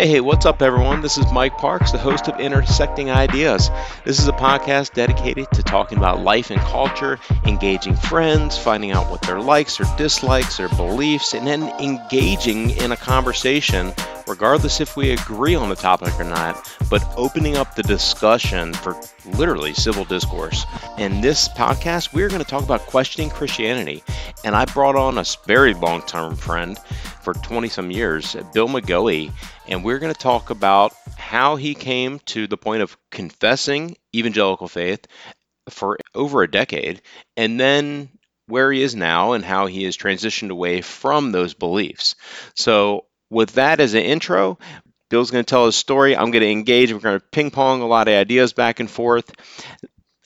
[0.00, 1.00] Hey, what's up, everyone?
[1.02, 3.68] This is Mike Parks, the host of Intersecting Ideas.
[4.04, 9.10] This is a podcast dedicated to talking about life and culture, engaging friends, finding out
[9.10, 13.92] what their likes or dislikes, their beliefs, and then engaging in a conversation,
[14.28, 19.00] regardless if we agree on the topic or not, but opening up the discussion for
[19.36, 20.66] literally civil discourse.
[20.98, 24.02] In this podcast, we're going to talk about questioning Christianity,
[24.44, 26.78] and I brought on a very long term friend
[27.22, 29.32] for 20 some years, Bill McGoey,
[29.66, 34.68] and we're going to talk about how he came to the point of confessing evangelical
[34.68, 35.06] faith
[35.70, 37.02] for over a decade,
[37.36, 38.10] and then
[38.46, 42.14] where he is now and how he has transitioned away from those beliefs.
[42.54, 44.58] So, with that as an intro,
[45.08, 46.16] Bill's going to tell his story.
[46.16, 46.92] I'm going to engage.
[46.92, 49.32] We're going to ping pong a lot of ideas back and forth.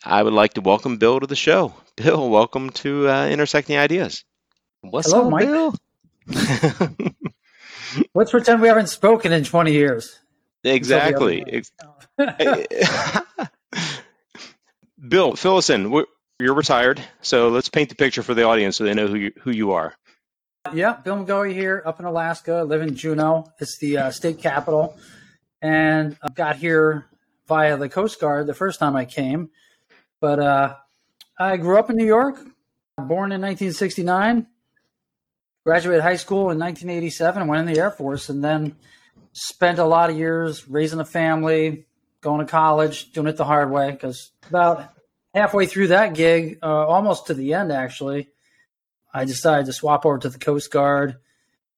[0.05, 1.75] I would like to welcome Bill to the show.
[1.97, 4.25] Bill, welcome to uh, Intersecting Ideas.
[4.81, 5.47] What's Hello, up, Mike?
[5.47, 5.75] Bill?
[8.15, 10.19] Let's pretend we haven't spoken in 20 years.
[10.65, 11.63] Exactly.
[15.09, 16.05] Bill, fill us in.
[16.39, 19.33] You're retired, so let's paint the picture for the audience so they know who you,
[19.43, 19.95] who you are.
[20.71, 22.63] Yeah, Bill McGoey here, up in Alaska.
[22.63, 23.53] live in Juneau.
[23.59, 24.97] It's the uh, state capital,
[25.61, 27.07] and I got here
[27.49, 29.51] via the Coast Guard the first time I came.
[30.21, 30.77] But uh,
[31.39, 32.37] I grew up in New York,
[32.97, 34.47] born in 1969,
[35.67, 38.77] graduated high school in 1987 went in the Air Force and then
[39.33, 41.87] spent a lot of years raising a family,
[42.21, 43.91] going to college, doing it the hard way.
[43.91, 44.91] Because about
[45.35, 48.32] halfway through that gig, uh, almost to the end actually,
[49.13, 51.17] I decided to swap over to the Coast Guard.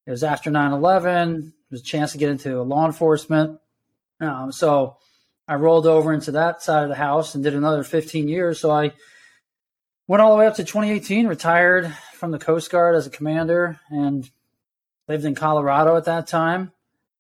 [0.06, 1.52] It was after 9 11.
[1.56, 3.58] It was a chance to get into law enforcement.
[4.20, 4.98] Um, so
[5.48, 8.60] I rolled over into that side of the house and did another 15 years.
[8.60, 8.92] So I
[10.06, 13.80] went all the way up to 2018, retired from the Coast Guard as a commander,
[13.90, 14.28] and
[15.08, 16.72] lived in Colorado at that time.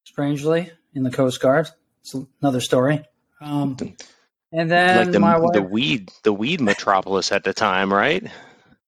[0.04, 1.68] Strangely, in the Coast Guard.
[2.02, 3.04] It's another story.
[3.40, 3.76] Um,
[4.52, 8.24] and then like the, my wife, the weed, the weed metropolis at the time, right?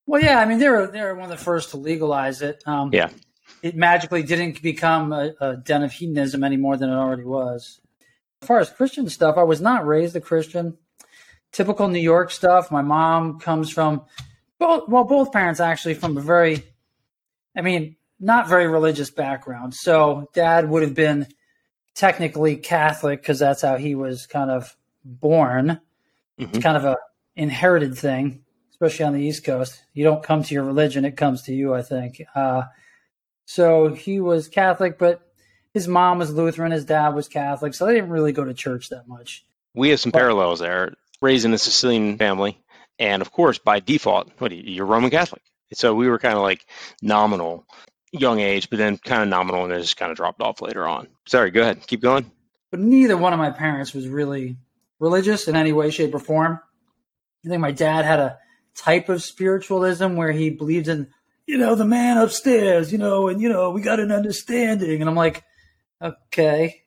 [0.07, 0.39] Well, yeah.
[0.39, 2.63] I mean, they were they were one of the first to legalize it.
[2.67, 3.11] Um, yeah.
[3.63, 7.81] It magically didn't become a, a den of hedonism any more than it already was.
[8.43, 10.77] As far as Christian stuff, I was not raised a Christian.
[11.53, 12.71] Typical New York stuff.
[12.71, 14.05] My mom comes from
[14.59, 16.63] both well, both parents actually from a very,
[17.57, 19.75] I mean, not very religious background.
[19.75, 21.27] So dad would have been
[21.95, 25.81] technically Catholic because that's how he was kind of born.
[26.39, 26.55] Mm-hmm.
[26.55, 26.97] It's kind of a
[27.35, 28.45] inherited thing,
[28.77, 29.83] especially on the East Coast.
[29.95, 31.75] You don't come to your religion; it comes to you.
[31.75, 32.23] I think.
[32.35, 32.65] Uh,
[33.47, 35.23] so he was Catholic, but
[35.73, 36.73] his mom was Lutheran.
[36.73, 39.45] His dad was Catholic, so they didn't really go to church that much.
[39.75, 40.95] We have some but, parallels there.
[41.23, 42.59] Raised in a Sicilian family,
[42.99, 45.43] and of course, by default, what you, are Roman Catholic.
[45.73, 46.67] So we were kind of like
[47.01, 47.67] nominal,
[48.13, 50.87] young age, but then kind of nominal, and then just kind of dropped off later
[50.87, 51.09] on.
[51.27, 52.31] Sorry, go ahead, keep going.
[52.71, 54.57] But neither one of my parents was really
[54.99, 56.61] religious in any way, shape, or form.
[57.45, 58.39] I think my dad had a
[58.77, 61.09] type of spiritualism where he believes in,
[61.47, 65.01] you know, the man upstairs, you know, and you know, we got an understanding.
[65.01, 65.45] And I'm like,
[66.01, 66.83] okay,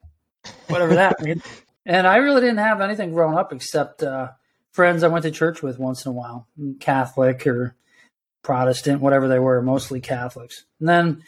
[0.67, 1.43] whatever that means.
[1.85, 4.29] And I really didn't have anything growing up except uh,
[4.71, 6.47] friends I went to church with once in a while,
[6.79, 7.75] Catholic or
[8.43, 10.65] Protestant, whatever they were, mostly Catholics.
[10.79, 11.23] And then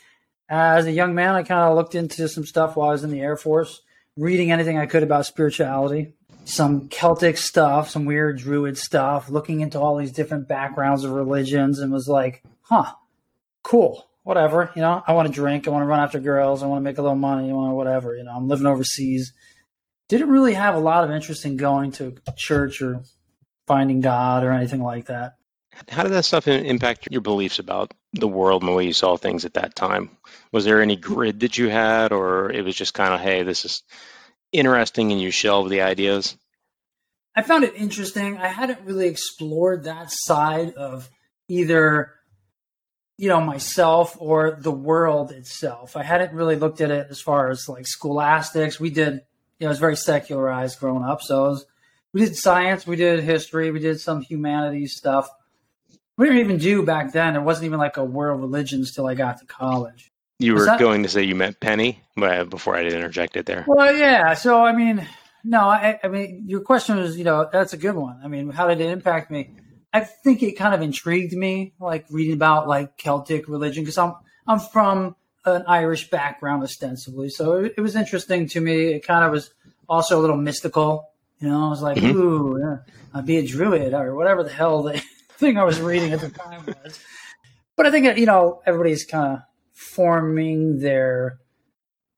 [0.49, 3.11] as a young man, I kind of looked into some stuff while I was in
[3.11, 3.81] the Air Force,
[4.17, 9.79] reading anything I could about spirituality, some Celtic stuff, some weird Druid stuff, looking into
[9.79, 12.91] all these different backgrounds of religions, and was like, huh,
[13.63, 14.71] cool, whatever.
[14.75, 16.83] You know, I want to drink, I want to run after girls, I want to
[16.83, 18.15] make a little money, I want to whatever.
[18.15, 19.33] You know, I'm living overseas.
[20.09, 23.03] Didn't really have a lot of interest in going to church or
[23.67, 25.35] finding God or anything like that.
[25.87, 29.15] How did that stuff impact your beliefs about the world and the way you saw
[29.15, 30.17] things at that time?
[30.51, 33.63] Was there any grid that you had, or it was just kind of, hey, this
[33.63, 33.83] is
[34.51, 36.37] interesting and you shelve the ideas?
[37.35, 38.37] I found it interesting.
[38.37, 41.09] I hadn't really explored that side of
[41.47, 42.13] either,
[43.17, 45.95] you know, myself or the world itself.
[45.95, 48.79] I hadn't really looked at it as far as like scholastics.
[48.79, 49.13] We did,
[49.59, 51.21] you know, it was very secularized growing up.
[51.21, 51.65] So was
[52.13, 55.29] we did science, we did history, we did some humanities stuff.
[56.17, 57.35] We didn't even do back then.
[57.35, 60.10] It wasn't even like a world religions till I got to college.
[60.41, 63.65] You were going to say you meant Penny but before I interjected there.
[63.67, 64.33] Well, yeah.
[64.33, 65.07] So I mean,
[65.43, 68.19] no, I, I mean, your question was, you know, that's a good one.
[68.23, 69.51] I mean, how did it impact me?
[69.93, 74.13] I think it kind of intrigued me, like reading about like Celtic religion, because I'm
[74.47, 75.15] I'm from
[75.45, 78.93] an Irish background ostensibly, so it, it was interesting to me.
[78.93, 79.51] It kind of was
[79.89, 81.11] also a little mystical
[81.41, 82.17] you know, I was like, mm-hmm.
[82.17, 82.77] ooh, yeah,
[83.15, 86.29] I'd be a druid or whatever the hell the thing I was reading at the
[86.29, 86.99] time was.
[87.75, 89.41] But I think, you know, everybody's kind of
[89.81, 91.39] forming their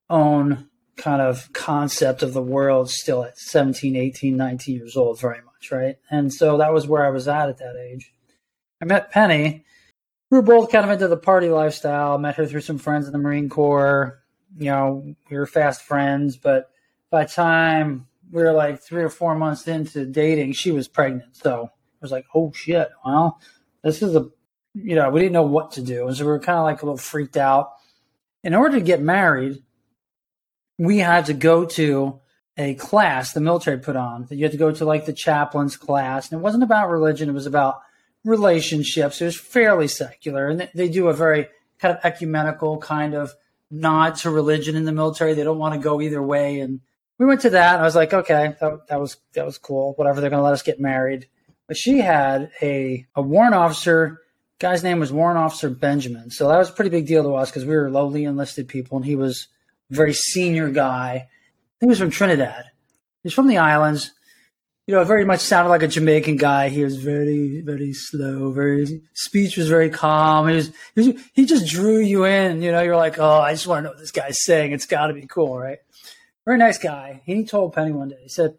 [0.10, 5.42] own kind of concept of the world still at 17, 18, 19 years old, very
[5.42, 5.98] much, right?
[6.12, 8.14] And so that was where I was at at that age.
[8.82, 9.66] I met Penny.
[10.30, 12.18] We were both kind of into the party lifestyle.
[12.18, 14.20] Met her through some friends in the Marine Corps.
[14.58, 16.70] You know, we were fast friends, but
[17.10, 21.36] by time we were like three or four months into dating, she was pregnant.
[21.36, 23.40] So I was like, oh shit, well,
[23.84, 24.30] this is a,
[24.74, 26.08] you know, we didn't know what to do.
[26.08, 27.74] And so we were kind of like a little freaked out.
[28.44, 29.64] In order to get married,
[30.78, 32.20] we had to go to
[32.58, 35.78] a class the military put on that you had to go to like the chaplain's
[35.78, 36.32] class.
[36.32, 37.82] And it wasn't about religion, it was about
[38.24, 39.22] relationships.
[39.22, 40.48] It was fairly secular.
[40.48, 41.48] And they do a very
[41.80, 43.34] kind of ecumenical kind of
[43.70, 45.34] nod to religion in the military.
[45.34, 46.60] They don't want to go either way.
[46.60, 46.82] And
[47.18, 47.74] we went to that.
[47.74, 49.94] And I was like, okay, that, that was that was cool.
[49.94, 50.22] Whatever.
[50.22, 51.28] They're going to let us get married.
[51.68, 54.20] But she had a a warrant officer.
[54.64, 56.32] Guy's name was Warrant Officer Benjamin.
[56.32, 58.96] So that was a pretty big deal to us because we were lowly enlisted people,
[58.96, 59.50] and he was
[59.92, 61.28] a very senior guy.
[61.82, 62.64] He was from Trinidad.
[63.24, 64.12] He's from the islands.
[64.88, 66.70] You know, very much sounded like a Jamaican guy.
[66.70, 68.54] He was very, very slow.
[68.54, 70.48] Very speech was very calm.
[70.48, 72.62] He was, he, was, he just drew you in.
[72.62, 74.72] You know, you're like, oh, I just want to know what this guy's saying.
[74.72, 75.80] It's got to be cool, right?
[76.46, 77.22] Very nice guy.
[77.26, 78.58] He told Penny one day, he said,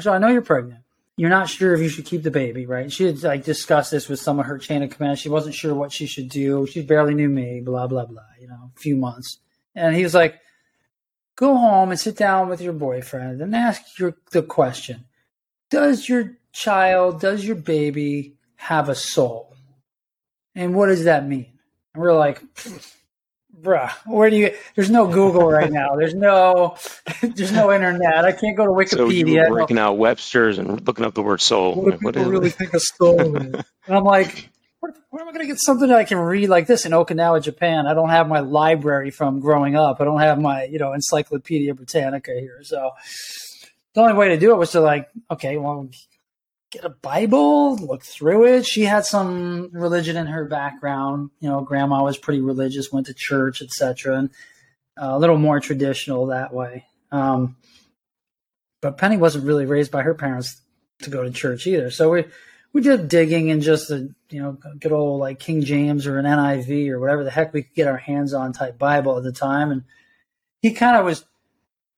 [0.00, 0.80] so I know you're pregnant.
[1.16, 2.92] You're not sure if you should keep the baby, right?
[2.92, 5.18] She had like discussed this with some of her chain of command.
[5.18, 6.66] She wasn't sure what she should do.
[6.66, 9.38] She barely knew me, blah, blah, blah, you know, a few months.
[9.74, 10.38] And he was like,
[11.34, 15.06] go home and sit down with your boyfriend and ask your, the question
[15.70, 19.56] Does your child, does your baby have a soul?
[20.54, 21.58] And what does that mean?
[21.94, 22.42] And we're like,
[23.60, 24.54] bruh, where do you?
[24.74, 25.96] There's no Google right now.
[25.96, 26.76] There's no,
[27.22, 28.24] there's no internet.
[28.24, 28.96] I can't go to Wikipedia.
[28.96, 31.74] So you were breaking out Webster's and looking up the word soul.
[31.74, 33.36] What do people really think of soul?
[33.36, 33.42] is?
[33.44, 34.50] and I'm like,
[34.80, 36.92] where, where am I going to get something that I can read like this in
[36.92, 37.86] Okinawa, Japan?
[37.86, 40.00] I don't have my library from growing up.
[40.00, 42.60] I don't have my, you know, Encyclopedia Britannica here.
[42.62, 42.92] So
[43.94, 45.88] the only way to do it was to like, okay, well,
[46.70, 48.66] get a Bible, look through it.
[48.66, 51.30] She had some religion in her background.
[51.40, 54.30] You know, grandma was pretty religious, went to church, etc., and
[55.00, 56.86] uh, a little more traditional that way.
[57.12, 57.56] Um,
[58.80, 60.60] but Penny wasn't really raised by her parents
[61.02, 61.90] to go to church either.
[61.90, 62.24] So we
[62.72, 66.26] we did digging in just a you know good old like King James or an
[66.26, 69.32] NIV or whatever the heck we could get our hands on type Bible at the
[69.32, 69.84] time, and
[70.62, 71.24] he kind of was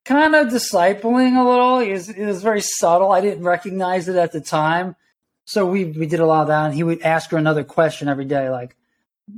[0.08, 1.80] kind of discipling a little.
[1.80, 3.12] He was, he was very subtle.
[3.12, 4.96] I didn't recognize it at the time.
[5.44, 6.66] So we, we did a lot of that.
[6.66, 8.74] And he would ask her another question every day, like,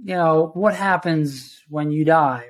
[0.05, 2.47] you know, what happens when you die?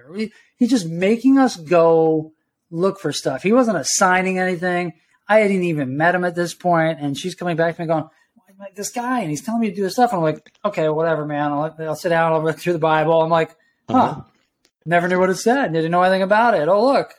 [0.56, 2.32] He's just making us go
[2.70, 3.42] look for stuff.
[3.42, 4.92] He wasn't assigning anything.
[5.26, 8.08] I hadn't even met him at this point, and she's coming back to me going,
[8.58, 10.12] like this guy, and he's telling me to do this stuff.
[10.12, 11.50] And I'm like, okay, whatever, man.
[11.50, 12.32] I'll, I'll sit down.
[12.32, 13.22] I'll read through the Bible.
[13.22, 13.56] I'm like,
[13.88, 14.22] huh, uh-huh.
[14.84, 15.72] never knew what it said.
[15.72, 16.68] Didn't know anything about it.
[16.68, 17.14] Oh, look,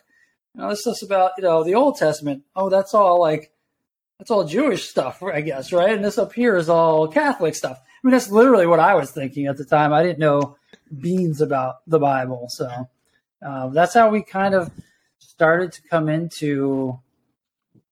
[0.56, 2.44] you know, this stuff's about, you know, the Old Testament.
[2.56, 3.52] Oh, that's all like,
[4.20, 5.94] that's all Jewish stuff, I guess, right?
[5.94, 7.80] And this up here is all Catholic stuff.
[7.80, 9.94] I mean, that's literally what I was thinking at the time.
[9.94, 10.58] I didn't know
[11.00, 12.48] beans about the Bible.
[12.50, 12.88] So
[13.46, 14.72] uh, that's how we kind of
[15.20, 17.00] started to come into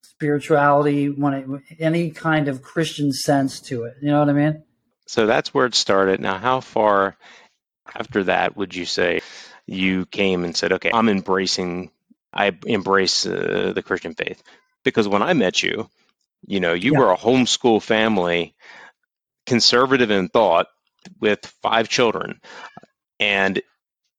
[0.02, 3.96] spirituality when it, any kind of Christian sense to it.
[4.02, 4.64] You know what I mean?
[5.08, 6.20] So that's where it started.
[6.20, 7.16] Now, how far
[7.96, 9.22] after that would you say
[9.66, 11.92] you came and said, okay, I'm embracing
[12.34, 14.42] I embrace uh, the Christian faith
[14.84, 15.90] because when I met you,
[16.46, 17.00] you know, you yeah.
[17.00, 18.56] were a homeschool family,
[19.46, 20.68] conservative in thought,
[21.20, 22.40] with five children,
[23.20, 23.62] and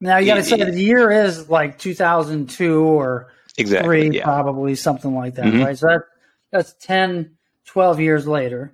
[0.01, 4.25] now you got to say the year is like 2002 or exactly, three, yeah.
[4.25, 5.63] probably something like that, mm-hmm.
[5.63, 5.79] right?
[5.79, 6.03] So that
[6.51, 7.37] that's 10,
[7.67, 8.73] 12 years later.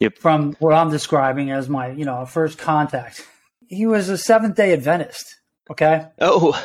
[0.00, 0.18] Yep.
[0.18, 3.26] From what I'm describing as my, you know, first contact.
[3.68, 5.40] He was a Seventh Day Adventist.
[5.70, 6.06] Okay.
[6.20, 6.60] Oh.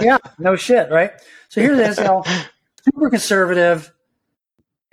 [0.00, 0.18] yeah.
[0.38, 0.90] No shit.
[0.90, 1.12] Right.
[1.48, 3.92] So here it is, super conservative,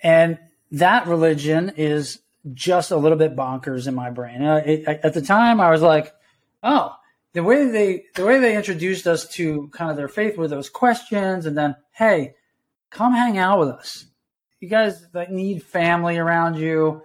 [0.02, 0.38] and
[0.72, 2.20] that religion is
[2.54, 4.42] just a little bit bonkers in my brain.
[4.42, 6.14] Uh, it, at the time, I was like,
[6.62, 6.96] oh,
[7.34, 10.70] the way they the way they introduced us to kind of their faith were those
[10.70, 12.36] questions, and then hey,
[12.92, 14.06] come hang out with us.
[14.60, 17.02] You guys that need family around you.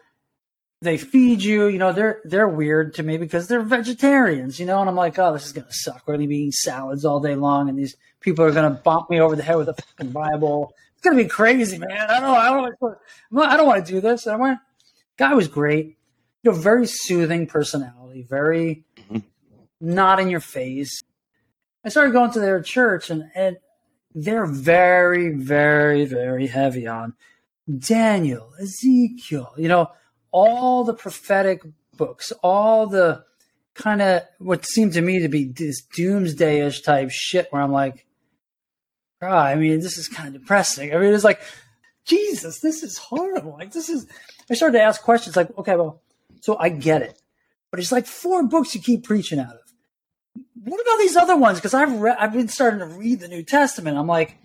[0.80, 4.80] They feed you, you know, they're they're weird to me because they're vegetarians, you know,
[4.80, 6.02] and I'm like, oh, this is gonna suck.
[6.06, 7.96] We're gonna be eating salads all day long, and these
[8.28, 10.74] people are going to bump me over the head with a fucking Bible.
[10.94, 11.90] It's going to be crazy, man.
[11.90, 14.26] I don't, I don't, I don't want to do this.
[14.26, 14.58] I want.
[15.16, 15.96] Guy was great.
[16.42, 18.26] You know, very soothing personality.
[18.28, 19.18] Very mm-hmm.
[19.80, 21.02] not in your face.
[21.84, 23.56] I started going to their church, and and
[24.14, 27.14] they're very, very, very heavy on
[27.78, 29.52] Daniel, Ezekiel.
[29.56, 29.90] You know,
[30.30, 31.62] all the prophetic
[31.96, 33.24] books, all the
[33.74, 38.04] kind of what seemed to me to be this doomsday-ish type shit where I'm like,
[39.20, 39.52] cry.
[39.52, 40.94] I mean, this is kind of depressing.
[40.94, 41.40] I mean, it's like,
[42.04, 43.52] Jesus, this is horrible.
[43.52, 44.06] Like, this is,
[44.50, 46.00] I started to ask questions like, okay, well,
[46.40, 47.20] so I get it,
[47.70, 50.42] but it's like four books you keep preaching out of.
[50.64, 51.58] What about these other ones?
[51.58, 53.96] Because I've read, I've been starting to read the New Testament.
[53.96, 54.36] I'm like,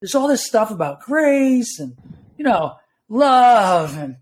[0.00, 1.96] there's all this stuff about grace and,
[2.36, 2.76] you know,
[3.08, 4.16] love and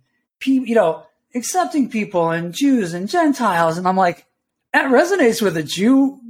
[0.44, 3.76] you know, accepting people and Jews and Gentiles.
[3.76, 4.26] And I'm like,
[4.72, 6.20] that resonates with a Jew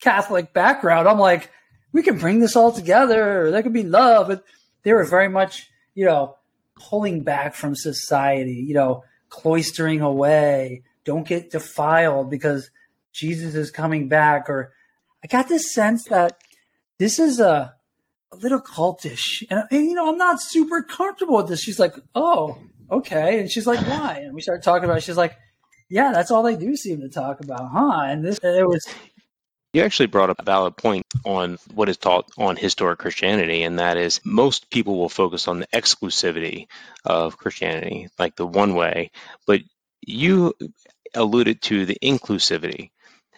[0.00, 1.08] Catholic background.
[1.08, 1.50] I'm like,
[1.98, 3.50] we can bring this all together.
[3.50, 4.28] There could be love.
[4.28, 4.44] But
[4.84, 6.36] they were very much, you know,
[6.76, 10.82] pulling back from society, you know, cloistering away.
[11.04, 12.70] Don't get defiled because
[13.12, 14.48] Jesus is coming back.
[14.48, 14.72] Or
[15.24, 16.38] I got this sense that
[16.98, 17.74] this is a,
[18.30, 19.42] a little cultish.
[19.50, 21.60] And, and, you know, I'm not super comfortable with this.
[21.60, 22.58] She's like, oh,
[22.92, 23.40] okay.
[23.40, 24.20] And she's like, why?
[24.22, 25.02] And we started talking about it.
[25.02, 25.36] She's like,
[25.90, 28.02] yeah, that's all they do seem to talk about, huh?
[28.04, 28.86] And this, it was.
[29.72, 33.78] You actually brought up a valid point on what is taught on historic Christianity, and
[33.78, 36.68] that is most people will focus on the exclusivity
[37.04, 39.10] of Christianity, like the one way,
[39.46, 39.60] but
[40.00, 40.54] you
[41.14, 42.90] alluded to the inclusivity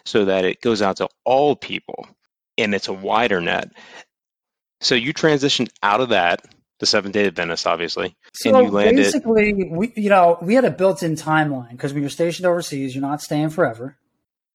[0.05, 2.07] so that it goes out to all people
[2.57, 3.71] and it's a wider net.
[4.79, 6.45] So you transitioned out of that
[6.79, 8.95] the Seventh Day Adventist, obviously, so and you landed.
[8.95, 12.95] Basically, we you know we had a built-in timeline because when you're stationed overseas.
[12.95, 13.97] You're not staying forever,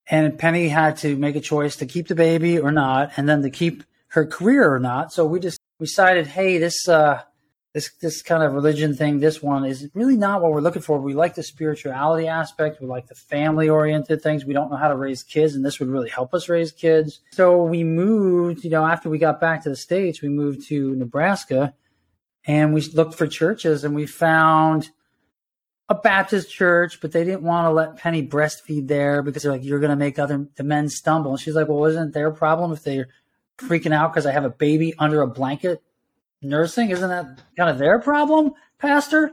[0.09, 3.43] and Penny had to make a choice to keep the baby or not, and then
[3.43, 5.13] to keep her career or not.
[5.13, 7.23] So we just decided, hey, this uh,
[7.75, 10.99] this this kind of religion thing, this one is really not what we're looking for.
[10.99, 14.45] We like the spirituality aspect, we like the family-oriented things.
[14.45, 17.21] We don't know how to raise kids, and this would really help us raise kids.
[17.33, 18.65] So we moved.
[18.65, 21.75] You know, after we got back to the states, we moved to Nebraska
[22.47, 24.91] and we looked for churches and we found
[25.89, 29.65] a Baptist church, but they didn't want to let Penny breastfeed there because they're like,
[29.65, 31.33] you're going to make other the men stumble.
[31.33, 33.09] And she's like, well, isn't their problem if they're
[33.59, 35.83] freaking out because I have a baby under a blanket
[36.43, 36.91] nursing?
[36.91, 39.33] Isn't that kind of their problem, Pastor?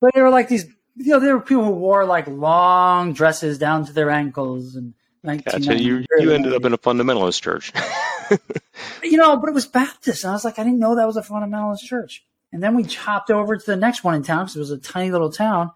[0.00, 3.58] But they were like these, you know, there were people who wore like long dresses
[3.58, 4.94] down to their ankles and.
[5.24, 5.76] Gotcha.
[5.76, 7.72] You you ended up in a fundamentalist church.
[9.02, 11.16] you know, but it was Baptist, and I was like, I didn't know that was
[11.16, 12.24] a fundamentalist church.
[12.52, 14.78] And then we chopped over to the next one in town because it was a
[14.78, 15.72] tiny little town.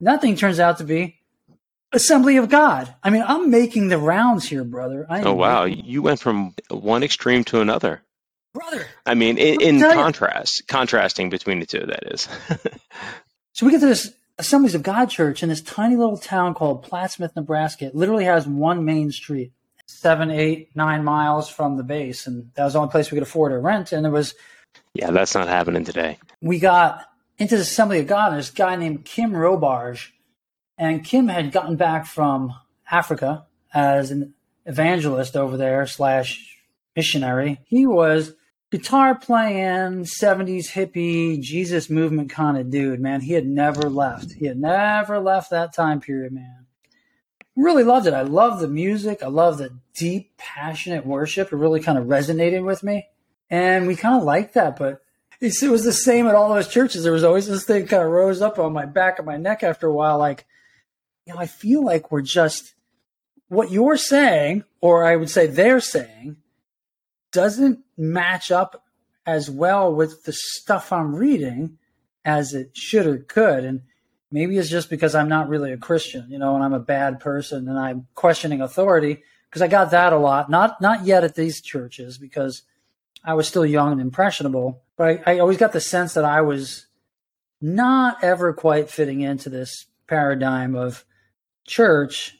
[0.00, 1.18] And that thing turns out to be
[1.92, 2.94] Assembly of God.
[3.02, 5.06] I mean, I'm making the rounds here, brother.
[5.08, 8.02] I oh wow, you went from one extreme to another,
[8.52, 8.86] brother.
[9.06, 10.64] I mean, in, in contrast, you.
[10.68, 12.28] contrasting between the two, that is.
[13.52, 16.86] so we get to this Assemblies of God church in this tiny little town called
[16.86, 17.86] Plattsmouth, Nebraska.
[17.86, 19.52] It literally has one main street,
[19.86, 23.26] seven, eight, nine miles from the base, and that was the only place we could
[23.26, 23.92] afford to rent.
[23.92, 24.34] And there was
[24.94, 26.18] yeah, that's not happening today.
[26.40, 27.07] We got
[27.38, 30.10] into the Assembly of God, this guy named Kim Robarge.
[30.76, 32.54] And Kim had gotten back from
[32.90, 36.56] Africa as an evangelist over there slash
[36.94, 37.60] missionary.
[37.66, 38.34] He was
[38.70, 43.20] guitar playing, 70s hippie, Jesus movement kind of dude, man.
[43.20, 44.32] He had never left.
[44.32, 46.66] He had never left that time period, man.
[47.56, 48.14] Really loved it.
[48.14, 49.22] I love the music.
[49.22, 51.52] I love the deep, passionate worship.
[51.52, 53.08] It really kind of resonated with me.
[53.50, 55.00] And we kind of liked that, but
[55.40, 57.04] it was the same at all those churches.
[57.04, 59.62] There was always this thing kind of rose up on my back of my neck
[59.62, 60.18] after a while.
[60.18, 60.46] Like,
[61.26, 62.74] you know, I feel like we're just
[63.48, 66.36] what you're saying, or I would say they're saying,
[67.32, 68.84] doesn't match up
[69.26, 71.78] as well with the stuff I'm reading
[72.24, 73.64] as it should or could.
[73.64, 73.82] And
[74.30, 77.20] maybe it's just because I'm not really a Christian, you know, and I'm a bad
[77.20, 80.50] person and I'm questioning authority because I got that a lot.
[80.50, 82.62] Not not yet at these churches because
[83.24, 86.40] I was still young and impressionable, but I, I always got the sense that I
[86.40, 86.86] was
[87.60, 91.04] not ever quite fitting into this paradigm of
[91.66, 92.36] church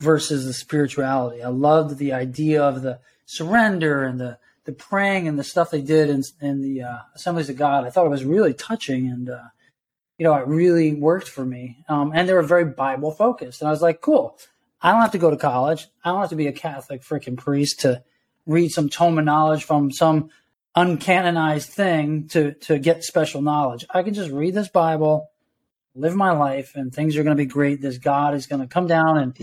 [0.00, 1.42] versus the spirituality.
[1.42, 5.80] I loved the idea of the surrender and the the praying and the stuff they
[5.80, 7.86] did in, in the uh, Assemblies of God.
[7.86, 9.44] I thought it was really touching and uh,
[10.18, 11.84] you know it really worked for me.
[11.88, 14.38] Um, and they were very Bible focused, and I was like, cool.
[14.82, 15.86] I don't have to go to college.
[16.04, 18.02] I don't have to be a Catholic freaking priest to
[18.46, 20.30] read some tome of knowledge from some
[20.76, 23.84] uncanonized thing to to get special knowledge.
[23.90, 25.30] I can just read this Bible,
[25.94, 27.80] live my life, and things are going to be great.
[27.80, 29.36] This God is going to come down and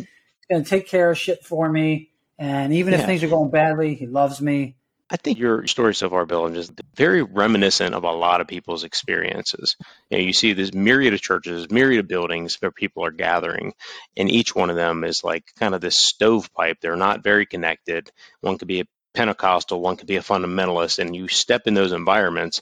[0.49, 2.11] going to take care of shit for me.
[2.37, 2.99] And even yeah.
[2.99, 4.75] if things are going badly, He loves me.
[5.09, 8.83] I think your story so far, Bill, is very reminiscent of a lot of people's
[8.83, 9.75] experiences.
[10.09, 13.73] You, know, you see this myriad of churches, myriad of buildings where people are gathering,
[14.17, 16.79] and each one of them is like kind of this stovepipe.
[16.81, 18.11] They're not very connected.
[18.41, 21.91] One could be a Pentecostal, one could be a fundamentalist, and you step in those
[21.91, 22.61] environments,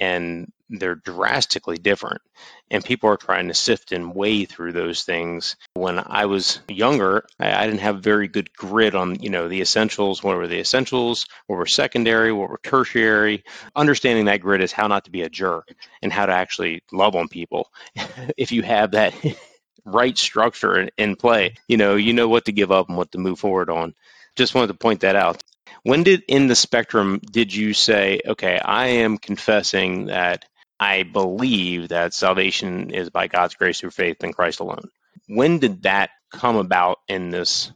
[0.00, 2.22] and they're drastically different.
[2.70, 5.56] And people are trying to sift and weigh through those things.
[5.74, 9.60] When I was younger, I, I, didn't have very good grid on, you know, the
[9.60, 10.22] essentials.
[10.22, 11.26] What were the essentials?
[11.46, 12.32] What were secondary?
[12.32, 13.44] What were tertiary?
[13.76, 17.14] Understanding that grid is how not to be a jerk and how to actually love
[17.14, 17.70] on people.
[18.36, 19.14] if you have that
[19.84, 23.12] right structure in, in play, you know, you know what to give up and what
[23.12, 23.94] to move forward on.
[24.36, 25.42] Just wanted to point that out.
[25.84, 30.44] When did in the spectrum did you say, okay, I am confessing that
[30.82, 34.90] I believe that salvation is by God's grace through faith in Christ alone?
[35.28, 37.70] When did that come about in this?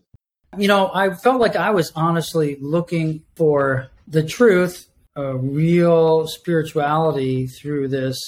[0.58, 7.46] You know, I felt like I was honestly looking for the truth, a real spirituality
[7.46, 8.18] through this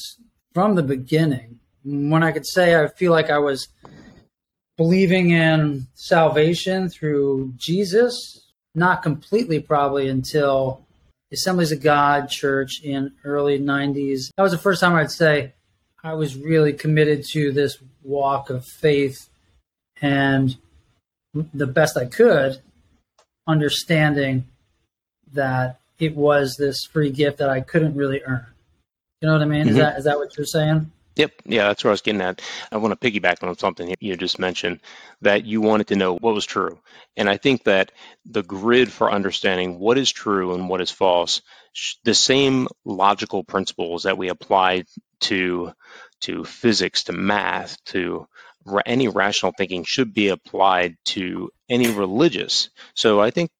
[0.54, 1.58] from the beginning.
[1.82, 3.66] When I could say I feel like I was
[4.76, 8.14] believing in salvation through Jesus
[8.76, 10.86] not completely probably until
[11.32, 14.30] Assemblies of God Church in early 90s.
[14.36, 15.52] That was the first time I'd say
[16.02, 19.28] I was really committed to this walk of faith
[20.00, 20.56] and
[21.34, 22.60] the best I could,
[23.46, 24.44] understanding
[25.32, 28.46] that it was this free gift that I couldn't really earn.
[29.20, 29.62] You know what I mean?
[29.62, 29.70] Mm-hmm.
[29.70, 30.92] Is that is that what you're saying?
[31.18, 31.32] Yep.
[31.46, 32.40] Yeah, that's where I was getting at.
[32.70, 34.80] I want to piggyback on something you just mentioned
[35.22, 36.78] that you wanted to know what was true.
[37.16, 37.90] And I think that
[38.24, 41.42] the grid for understanding what is true and what is false,
[42.04, 44.84] the same logical principles that we apply
[45.22, 45.72] to
[46.20, 48.26] to physics, to math, to
[48.86, 52.70] any rational thinking should be applied to any religious.
[52.94, 53.50] So I think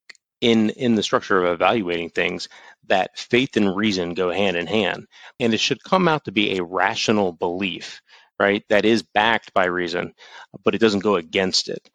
[0.40, 2.48] in in the structure of evaluating things,
[2.86, 5.06] that faith and reason go hand in hand.
[5.40, 8.00] And it should come out to be a rational belief,
[8.38, 8.64] right?
[8.68, 10.14] That is backed by reason,
[10.64, 11.90] but it doesn't go against it.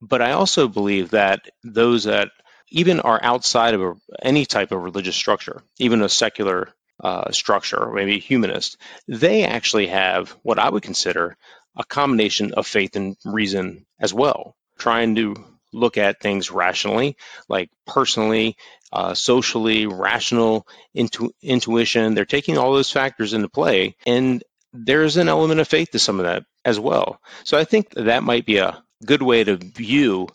[0.00, 2.30] But I also believe that those that
[2.70, 6.68] even are outside of a, any type of religious structure, even a secular
[7.02, 8.76] uh, structure, or maybe humanist,
[9.08, 11.36] they actually have what I would consider
[11.76, 15.34] a combination of faith and reason as well, trying to
[15.74, 17.16] look at things rationally,
[17.48, 18.56] like personally,
[18.92, 22.14] uh, socially, rational intu- intuition.
[22.14, 26.18] They're taking all those factors into play, and there's an element of faith to some
[26.18, 27.20] of that as well.
[27.44, 30.28] So I think that might be a good way to view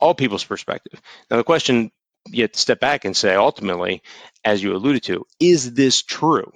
[0.00, 1.00] all people's perspective.
[1.30, 1.90] Now, the question
[2.28, 4.02] you have to step back and say, ultimately,
[4.44, 6.52] as you alluded to, is this true?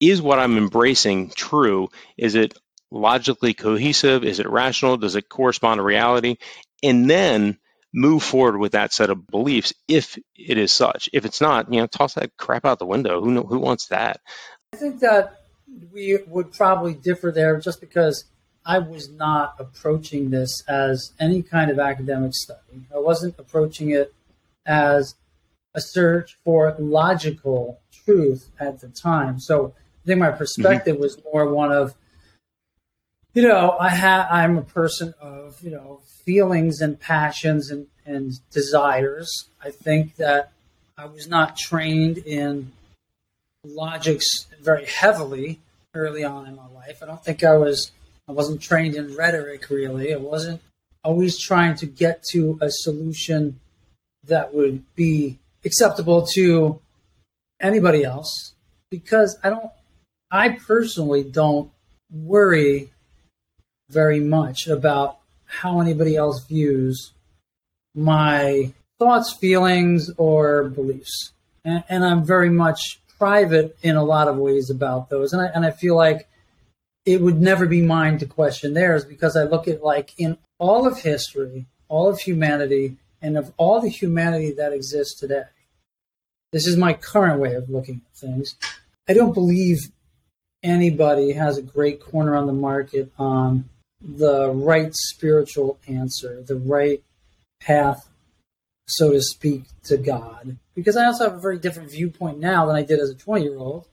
[0.00, 1.88] Is what I'm embracing true?
[2.16, 2.58] Is it
[2.90, 4.24] logically cohesive?
[4.24, 4.96] Is it rational?
[4.96, 6.36] Does it correspond to reality?
[6.84, 7.58] And then
[7.92, 11.08] move forward with that set of beliefs if it is such.
[11.12, 13.22] If it's not, you know, toss that crap out the window.
[13.22, 14.20] Who who wants that?
[14.72, 15.40] I think that
[15.92, 18.24] we would probably differ there just because
[18.66, 22.86] I was not approaching this as any kind of academic study.
[22.94, 24.14] I wasn't approaching it
[24.66, 25.14] as
[25.74, 29.38] a search for logical truth at the time.
[29.38, 31.02] So I think my perspective mm-hmm.
[31.02, 31.94] was more one of
[33.34, 38.32] you know, I have I'm a person of, you know, feelings and passions and, and
[38.50, 39.46] desires.
[39.62, 40.52] I think that
[40.96, 42.72] I was not trained in
[43.64, 45.58] logics very heavily
[45.94, 47.02] early on in my life.
[47.02, 47.90] I don't think I was
[48.28, 50.14] I wasn't trained in rhetoric really.
[50.14, 50.62] I wasn't
[51.02, 53.58] always trying to get to a solution
[54.26, 56.80] that would be acceptable to
[57.60, 58.54] anybody else
[58.90, 59.70] because I don't
[60.30, 61.70] I personally don't
[62.12, 62.90] worry
[63.88, 67.12] very much about how anybody else views
[67.94, 71.32] my thoughts, feelings, or beliefs.
[71.64, 75.32] And, and, I'm very much private in a lot of ways about those.
[75.32, 76.28] And I, and I feel like
[77.06, 80.86] it would never be mine to question theirs because I look at like in all
[80.86, 85.44] of history, all of humanity, and of all the humanity that exists today.
[86.52, 88.54] This is my current way of looking at things.
[89.08, 89.78] I don't believe
[90.62, 93.68] anybody has a great corner on the market on
[94.04, 97.02] the right spiritual answer, the right
[97.60, 98.08] path,
[98.86, 100.58] so to speak, to God.
[100.74, 103.44] Because I also have a very different viewpoint now than I did as a 20
[103.44, 103.88] year old,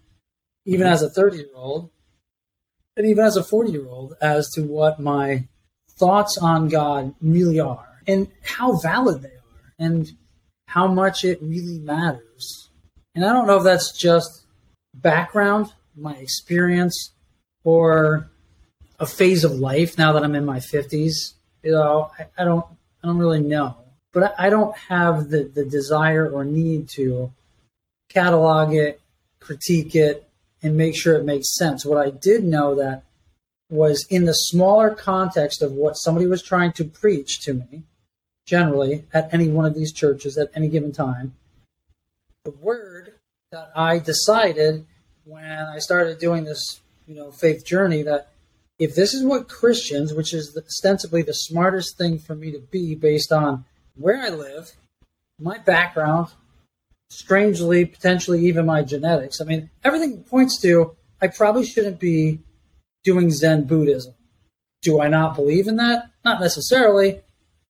[0.65, 0.93] even mm-hmm.
[0.93, 1.89] as a 30 year old,
[2.97, 5.47] and even as a 40 year old, as to what my
[5.97, 10.11] thoughts on God really are and how valid they are and
[10.67, 12.69] how much it really matters.
[13.15, 14.45] And I don't know if that's just
[14.93, 17.13] background, my experience,
[17.63, 18.29] or
[19.01, 21.33] a phase of life now that I'm in my 50s.
[21.63, 22.65] You know, I, I don't
[23.03, 23.75] I don't really know,
[24.13, 27.31] but I, I don't have the the desire or need to
[28.09, 29.01] catalog it,
[29.39, 30.29] critique it,
[30.61, 31.85] and make sure it makes sense.
[31.85, 33.03] What I did know that
[33.69, 37.83] was in the smaller context of what somebody was trying to preach to me,
[38.45, 41.33] generally at any one of these churches at any given time,
[42.43, 43.13] the word
[43.51, 44.85] that I decided
[45.25, 48.30] when I started doing this, you know, faith journey that
[48.81, 52.95] if this is what Christians, which is ostensibly the smartest thing for me to be
[52.95, 53.63] based on
[53.95, 54.71] where I live,
[55.39, 56.29] my background,
[57.11, 59.39] strangely, potentially even my genetics.
[59.39, 62.39] I mean, everything points to I probably shouldn't be
[63.03, 64.15] doing Zen Buddhism.
[64.81, 66.09] Do I not believe in that?
[66.25, 67.21] Not necessarily.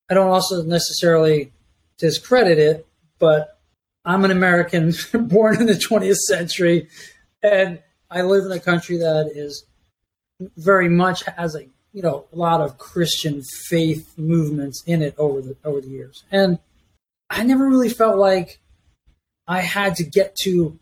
[0.10, 1.52] I don't also necessarily
[1.98, 2.88] discredit it,
[3.20, 3.60] but
[4.06, 6.88] I'm an American born in the 20th century,
[7.44, 9.66] and I live in a country that is
[10.58, 15.42] very much has a you know a lot of Christian faith movements in it over
[15.42, 16.60] the over the years, and
[17.30, 18.60] I never really felt like
[19.48, 20.80] I had to get to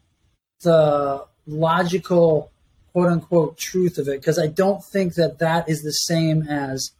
[0.62, 2.52] the logical
[2.92, 6.92] quote unquote truth of it because I don't think that that is the same as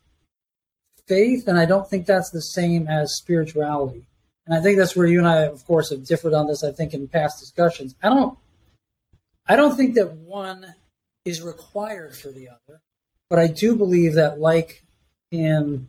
[1.08, 4.06] faith, and I don't think that's the same as spirituality.
[4.46, 6.64] And I think that's where you and I, of course, have differed on this.
[6.64, 8.38] I think in past discussions, I don't,
[9.48, 10.74] I don't think that one
[11.26, 12.82] is required for the other.
[13.30, 14.84] But I do believe that, like
[15.32, 15.88] in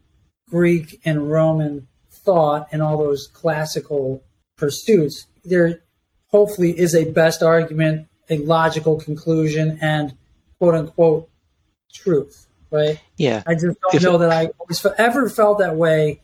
[0.48, 4.22] Greek and Roman thought and all those classical
[4.56, 5.80] pursuits, there
[6.28, 10.16] hopefully is a best argument, a logical conclusion, and
[10.58, 11.30] quote unquote
[11.92, 13.00] truth, right?
[13.16, 13.42] Yeah.
[13.46, 16.20] I just don't if know it, that I always ever felt that way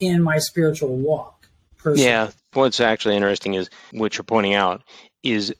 [0.00, 1.48] in my spiritual walk.
[1.76, 2.08] Personally.
[2.08, 2.30] Yeah.
[2.52, 4.82] What's actually interesting is what you're pointing out
[5.22, 5.54] is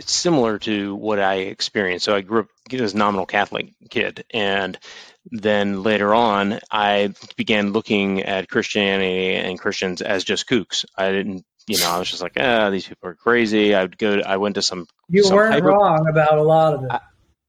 [0.00, 2.06] it's similar to what I experienced.
[2.06, 4.78] So I grew up as a nominal Catholic kid, and
[5.26, 10.86] then later on, I began looking at Christianity and Christians as just kooks.
[10.96, 13.74] I didn't, you know, I was just like, ah, these people are crazy.
[13.74, 14.16] I would go.
[14.16, 14.86] To, I went to some.
[15.10, 16.90] You some weren't hyper- wrong about a lot of it.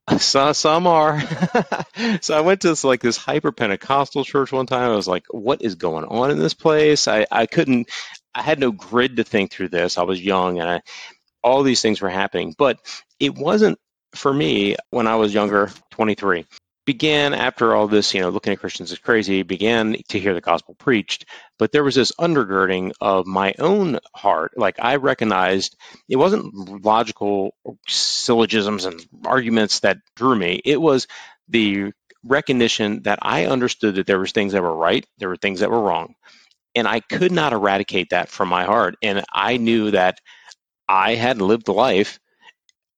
[0.10, 1.22] I, some, some are.
[2.22, 4.92] so I went to this, like this hyper Pentecostal church one time.
[4.92, 7.08] I was like, what is going on in this place?
[7.08, 7.90] I, I couldn't.
[8.36, 9.98] I had no grid to think through this.
[9.98, 10.82] I was young, and I
[11.44, 12.56] all these things were happening.
[12.58, 12.80] But
[13.20, 13.80] it wasn't
[14.16, 16.46] for me when I was younger, 23.
[16.86, 20.42] Began after all this, you know, looking at Christians as crazy, began to hear the
[20.42, 21.26] gospel preached.
[21.60, 24.58] But there was this undergirding of my own heart.
[24.58, 25.78] Like I recognized
[26.10, 27.56] it wasn't logical
[27.88, 30.60] syllogisms and arguments that drew me.
[30.66, 31.08] It was
[31.48, 35.60] the recognition that I understood that there was things that were right, there were things
[35.60, 36.16] that were wrong.
[36.76, 38.96] And I could not eradicate that from my heart.
[39.02, 40.20] And I knew that
[40.92, 42.20] I had lived life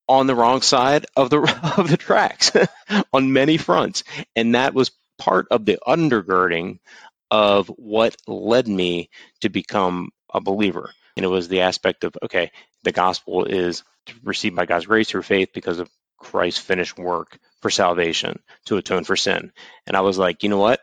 [0.10, 1.42] on the wrong side of the
[1.78, 2.52] of the tracks
[3.14, 4.04] on many fronts,
[4.36, 6.80] and that was part of the undergirding
[7.30, 10.92] of what led me to become a believer.
[11.16, 12.52] And it was the aspect of okay,
[12.82, 13.84] the gospel is
[14.24, 19.04] received by God's grace through faith because of Christ's finished work for salvation to atone
[19.04, 19.52] for sin.
[19.86, 20.82] And I was like, you know what?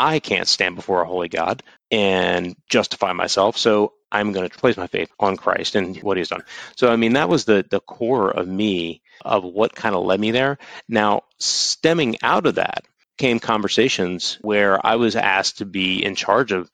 [0.00, 3.58] I can't stand before a holy God and justify myself.
[3.58, 6.42] So I'm going to place my faith on Christ and what He's done.
[6.76, 10.18] So, I mean, that was the the core of me of what kind of led
[10.18, 10.56] me there.
[10.88, 12.86] Now, stemming out of that
[13.18, 16.70] came conversations where I was asked to be in charge of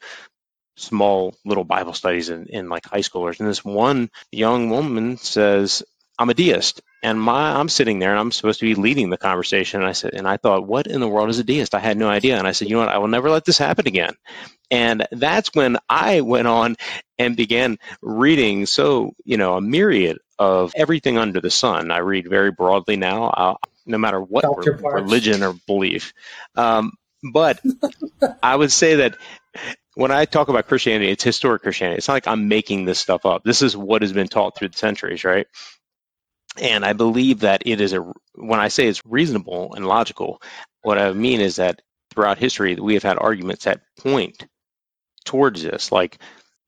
[0.77, 3.41] small little Bible studies in, in like high schoolers.
[3.41, 5.83] And this one young woman says,
[6.19, 6.81] I'm a deist.
[7.03, 9.81] And my I'm sitting there and I'm supposed to be leading the conversation.
[9.81, 11.75] And I said, and I thought, what in the world is a deist?
[11.75, 12.39] I had no idea.
[12.39, 12.89] And I said, you know what?
[12.89, 14.15] I will never let this happen again.
[14.71, 16.77] And that's when I went on
[17.19, 21.91] and began reading so, you know, a myriad of everything under the sun.
[21.91, 23.55] I read very broadly now, uh,
[23.87, 26.13] no matter what re- religion or belief.
[26.57, 26.93] Um,
[27.33, 27.61] but
[28.43, 29.17] I would say that
[29.95, 31.99] when I talk about Christianity, it's historic Christianity.
[31.99, 33.45] It's not like I'm making this stuff up.
[33.45, 35.47] This is what has been taught through the centuries, right?
[36.61, 38.01] And I believe that it is a,
[38.35, 40.41] when I say it's reasonable and logical,
[40.83, 44.47] what I mean is that throughout history, we have had arguments that point
[45.25, 46.19] towards this, like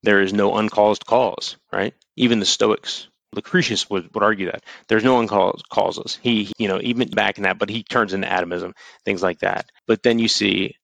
[0.03, 1.94] there is no uncaused cause, right?
[2.16, 6.18] Even the Stoics, Lucretius would, would argue that there's no uncaused causes.
[6.22, 8.74] He, you know, even back in that, but he turns into atomism,
[9.05, 9.70] things like that.
[9.87, 10.77] But then you see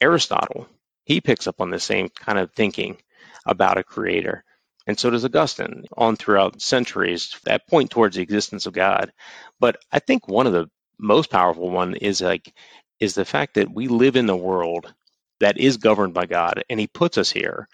[0.00, 0.68] Aristotle,
[1.04, 2.98] he picks up on the same kind of thinking
[3.46, 4.44] about a creator.
[4.86, 9.12] And so does Augustine on throughout centuries that point towards the existence of God.
[9.60, 10.68] But I think one of the
[10.98, 12.52] most powerful one is like
[13.00, 14.92] is the fact that we live in the world
[15.40, 17.68] that is governed by God and he puts us here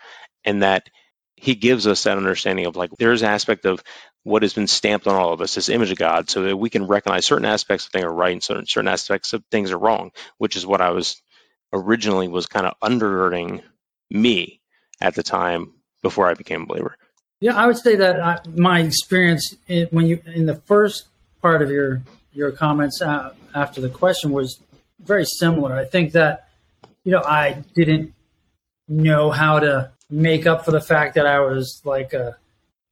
[0.45, 0.89] and that
[1.37, 3.83] he gives us that understanding of like there's an aspect of
[4.25, 6.71] what has been stamped on all of us, this image of God, so that we
[6.71, 9.79] can recognize certain aspects of things are right and certain, certain aspects of things are
[9.79, 11.23] wrong, which is what I was
[11.73, 13.63] originally was kind of undergirding
[14.11, 14.61] me
[15.01, 16.97] at the time before I became a believer.
[17.41, 21.07] Yeah, I would say that I, my experience in, when you in the first
[21.41, 24.61] part of your your comments uh, after the question was
[25.01, 25.75] very similar.
[25.75, 26.49] I think that
[27.05, 28.15] you know I didn't
[28.89, 32.37] know how to make up for the fact that I was like a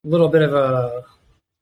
[0.05, 1.05] little bit of a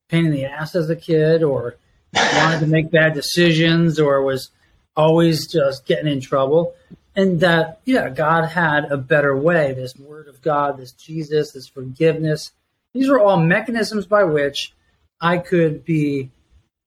[0.08, 1.76] pain in the ass as a kid or
[2.14, 4.50] wanted to make bad decisions or was
[4.96, 6.74] always just getting in trouble.
[7.16, 9.72] And that, yeah, God had a better way.
[9.72, 12.50] This word of God, this Jesus, this forgiveness.
[12.92, 14.72] These are all mechanisms by which
[15.20, 16.30] I could be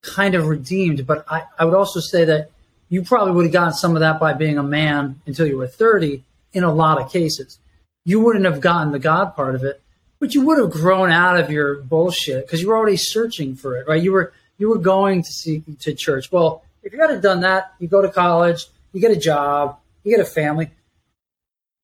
[0.02, 1.08] kind of redeemed.
[1.08, 2.52] But I, I would also say that
[2.90, 5.68] you probably would have gotten some of that by being a man until you were
[5.68, 7.60] 30 in a lot of cases.
[8.06, 9.82] You wouldn't have gotten the God part of it,
[10.20, 13.76] but you would have grown out of your bullshit because you were already searching for
[13.78, 14.02] it, right?
[14.02, 16.32] You were you were going to see to church.
[16.32, 20.16] Well, if you had done that, you go to college, you get a job, you
[20.16, 20.70] get a family.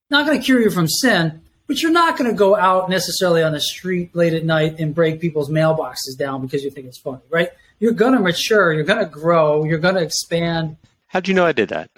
[0.09, 3.43] Not going to cure you from sin, but you're not going to go out necessarily
[3.43, 6.97] on the street late at night and break people's mailboxes down because you think it's
[6.97, 7.49] funny, right?
[7.79, 10.77] You're going to mature, you're going to grow, you're going to expand.
[11.07, 11.89] How'd you know I did that?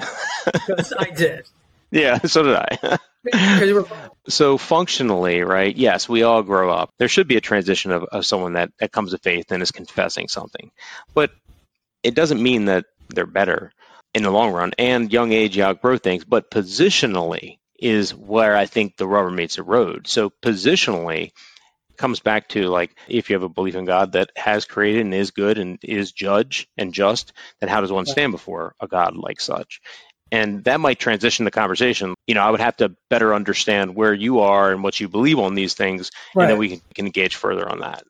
[0.52, 1.46] because I did.
[1.92, 2.98] Yeah, so did I.
[4.28, 5.76] so functionally, right?
[5.76, 6.92] Yes, we all grow up.
[6.98, 9.72] There should be a transition of, of someone that, that comes to faith and is
[9.72, 10.72] confessing something.
[11.14, 11.32] But
[12.02, 13.72] it doesn't mean that they're better
[14.16, 14.72] in the long run.
[14.80, 16.24] And young age, you outgrow things.
[16.24, 20.08] But positionally is where I think the rubber meets the road.
[20.08, 21.32] So positionally,
[21.98, 25.14] comes back to like if you have a belief in God that has created and
[25.14, 29.16] is good and is judge and just, then how does one stand before a God
[29.16, 29.82] like such?
[30.32, 32.16] And that might transition the conversation.
[32.28, 35.40] You know, I would have to better understand where you are and what you believe
[35.40, 36.44] on these things, right.
[36.44, 38.04] and then we can, can, engage further on that.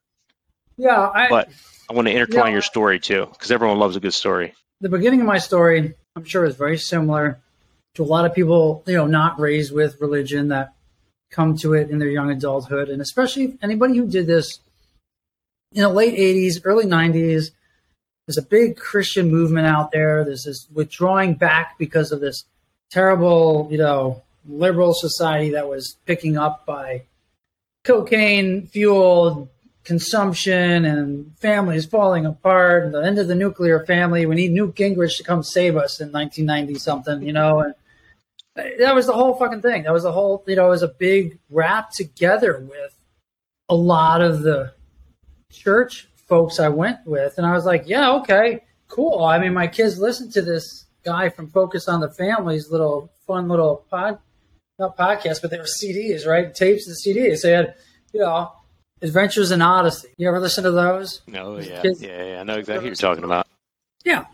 [0.77, 1.49] Yeah, I, but
[1.89, 4.53] I want to intertwine your story too, because everyone loves a good story.
[4.81, 7.39] The beginning of my story, I'm sure, is very similar
[7.95, 10.73] to a lot of people, you know, not raised with religion that
[11.31, 14.59] come to it in their young adulthood, and especially anybody who did this
[15.71, 17.51] in the late 80s, early 90s.
[18.27, 20.23] There's a big Christian movement out there.
[20.23, 22.45] There's this withdrawing back because of this
[22.89, 27.03] terrible, you know, liberal society that was picking up by
[27.83, 29.49] cocaine fueled
[29.85, 34.25] consumption and families falling apart and the end of the nuclear family.
[34.25, 37.59] We need Newt Gingrich to come save us in 1990 something, you know.
[37.59, 37.75] And
[38.79, 39.83] that was the whole fucking thing.
[39.83, 42.97] That was the whole, you know, it was a big wrap together with
[43.69, 44.73] a lot of the
[45.51, 47.37] church folks I went with.
[47.37, 49.23] And I was like, yeah, okay, cool.
[49.23, 53.47] I mean, my kids listened to this guy from Focus on the Family's little fun
[53.47, 54.17] little pod,
[54.79, 56.53] not podcast, but they were CDs, right?
[56.53, 57.43] Tapes and CDs.
[57.43, 57.75] They had,
[58.13, 58.51] you know,
[59.05, 60.09] Adventures in Odyssey.
[60.17, 61.21] You ever listen to those?
[61.27, 61.81] No, yeah.
[61.83, 62.41] yeah, yeah.
[62.41, 63.47] I know exactly what you're talking about.
[64.03, 64.25] Yeah.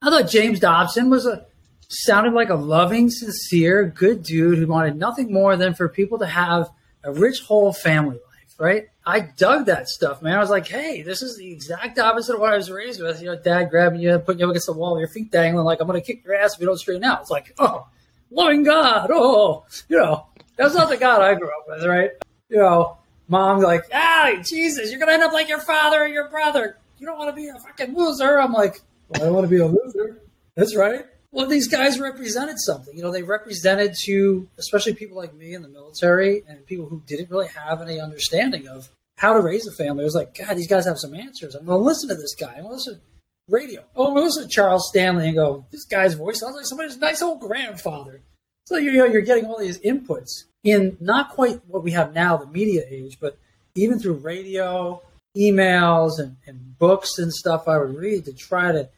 [0.00, 1.46] I thought James Dobson was a
[1.88, 6.26] sounded like a loving, sincere, good dude who wanted nothing more than for people to
[6.26, 6.70] have
[7.04, 8.86] a rich whole family life, right?
[9.04, 10.36] I dug that stuff, man.
[10.36, 13.20] I was like, hey, this is the exact opposite of what I was raised with.
[13.20, 15.86] You know, dad grabbing you, putting you against the wall, your feet dangling, like, I'm
[15.86, 17.20] going to kick your ass if you don't straighten out.
[17.20, 17.86] It's like, oh,
[18.30, 19.10] loving God.
[19.12, 20.26] Oh, you know,
[20.56, 22.10] that's not the God I grew up with, right?
[22.48, 26.06] You know, mom like, ah, Jesus, you're going to end up like your father or
[26.06, 26.76] your brother.
[26.98, 28.40] You don't want to be a fucking loser.
[28.40, 30.20] I'm like, well, I don't want to be a loser.
[30.54, 31.04] That's right.
[31.32, 32.96] Well, these guys represented something.
[32.96, 37.02] You know, they represented to, especially people like me in the military and people who
[37.06, 40.02] didn't really have any understanding of how to raise a family.
[40.02, 41.54] I was like, God, these guys have some answers.
[41.54, 42.54] I'm going to listen to this guy.
[42.54, 43.00] I'm going to listen to
[43.48, 43.84] radio.
[43.94, 46.66] Oh, I'm going to listen to Charles Stanley and go, this guy's voice sounds like
[46.66, 48.22] somebody's nice old grandfather.
[48.64, 52.36] So, you know, you're getting all these inputs in not quite what we have now,
[52.36, 53.38] the media age, but
[53.76, 55.00] even through radio,
[55.36, 58.88] emails, and, and books and stuff I would read to try to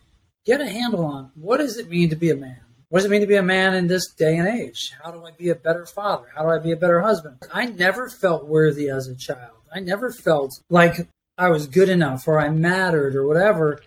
[0.46, 2.60] get a handle on what does it mean to be a man?
[2.88, 4.92] What does it mean to be a man in this day and age?
[5.02, 6.28] How do I be a better father?
[6.34, 7.36] How do I be a better husband?
[7.52, 9.58] I never felt worthy as a child.
[9.70, 13.82] I never felt like I was good enough or I mattered or whatever.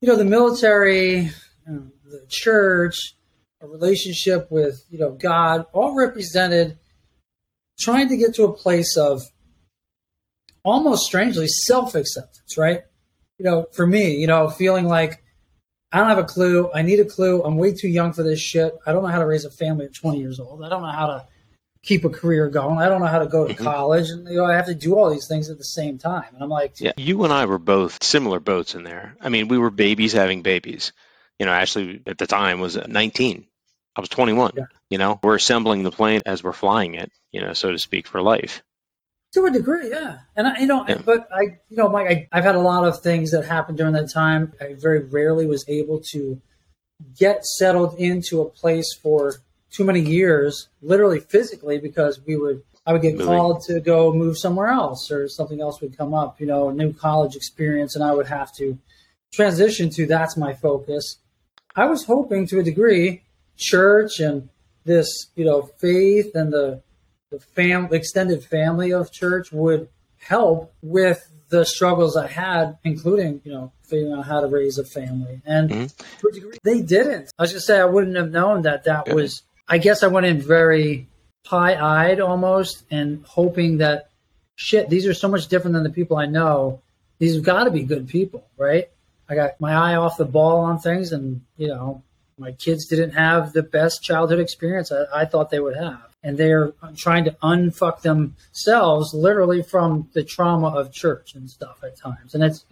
[0.00, 1.32] You know, the military, you
[1.66, 3.16] know, the church,
[3.60, 6.78] a relationship with, you know, God, all represented
[7.78, 9.22] trying to get to a place of
[10.64, 12.82] almost strangely self acceptance, right?
[13.38, 15.22] You know, for me, you know, feeling like
[15.92, 16.70] I don't have a clue.
[16.74, 17.42] I need a clue.
[17.42, 18.74] I'm way too young for this shit.
[18.86, 20.64] I don't know how to raise a family at 20 years old.
[20.64, 21.26] I don't know how to
[21.84, 22.78] keep a career going.
[22.78, 23.62] I don't know how to go to mm-hmm.
[23.62, 26.34] college, and you know I have to do all these things at the same time.
[26.34, 29.16] And I'm like, yeah, you and I were both similar boats in there.
[29.20, 30.92] I mean, we were babies having babies.
[31.38, 33.46] You know, Ashley at the time was 19.
[33.96, 34.52] I was 21.
[34.56, 34.64] Yeah.
[34.94, 37.10] You know, we're assembling the plane as we're flying it.
[37.32, 38.62] You know, so to speak, for life.
[39.32, 40.18] To a degree, yeah.
[40.36, 41.02] And I, you know, yeah.
[41.04, 43.94] but I, you know, Mike, I, I've had a lot of things that happened during
[43.94, 44.52] that time.
[44.60, 46.40] I very rarely was able to
[47.18, 49.34] get settled into a place for
[49.72, 54.38] too many years, literally physically, because we would, I would get called to go move
[54.38, 58.04] somewhere else or something else would come up, you know, a new college experience, and
[58.04, 58.78] I would have to
[59.32, 61.16] transition to that's my focus.
[61.74, 63.24] I was hoping to a degree,
[63.56, 64.50] church and
[64.84, 66.82] this, you know, faith and the
[67.30, 73.52] the fam- extended family of church would help with the struggles I had, including, you
[73.52, 75.40] know, figuring out how to raise a family.
[75.44, 76.18] And mm-hmm.
[76.20, 77.32] to a degree, they didn't.
[77.38, 79.14] I was going to say, I wouldn't have known that that yeah.
[79.14, 81.08] was, I guess I went in very
[81.44, 84.10] pie eyed almost and hoping that,
[84.56, 86.82] shit, these are so much different than the people I know.
[87.18, 88.88] These have got to be good people, right?
[89.28, 92.02] I got my eye off the ball on things and, you know,
[92.38, 96.38] my kids didn't have the best childhood experience I, I thought they would have and
[96.38, 102.34] they're trying to unfuck themselves literally from the trauma of church and stuff at times.
[102.34, 102.64] And it's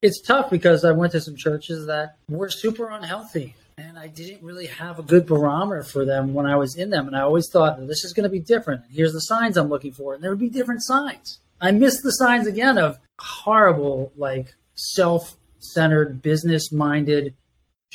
[0.00, 4.42] it's tough because I went to some churches that were super unhealthy and I didn't
[4.42, 7.06] really have a good barometer for them when I was in them.
[7.06, 8.82] And I always thought this is going to be different.
[8.90, 11.38] Here's the signs I'm looking for, and there would be different signs.
[11.60, 17.34] I missed the signs again of horrible, like self-centered, business-minded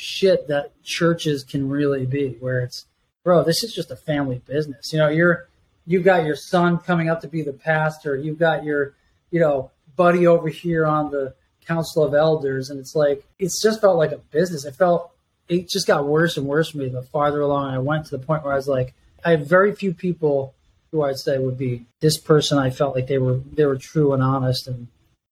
[0.00, 2.86] shit that churches can really be, where it's
[3.24, 4.92] bro, this is just a family business.
[4.92, 5.48] You know, you're
[5.86, 8.94] you've got your son coming up to be the pastor, you've got your,
[9.32, 11.34] you know, buddy over here on the
[11.66, 14.64] council of elders, and it's like it's just felt like a business.
[14.64, 15.10] It felt
[15.48, 18.24] it just got worse and worse for me the farther along I went to the
[18.24, 20.54] point where I was like, I have very few people
[20.92, 22.56] who I'd say would be this person.
[22.56, 24.86] I felt like they were they were true and honest and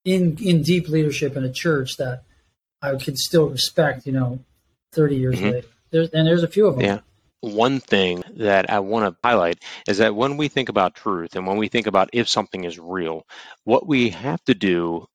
[0.05, 2.25] in in deep leadership in a church that
[2.83, 4.07] I could still respect.
[4.07, 4.39] You know,
[4.97, 5.51] thirty years mm-hmm.
[5.51, 5.69] later.
[5.91, 6.85] There's, and there's a few of them.
[6.85, 7.01] Yeah
[7.41, 11.47] one thing that I want to highlight is that when we think about truth and
[11.47, 13.27] when we think about if something is real,
[13.65, 15.07] what we have to do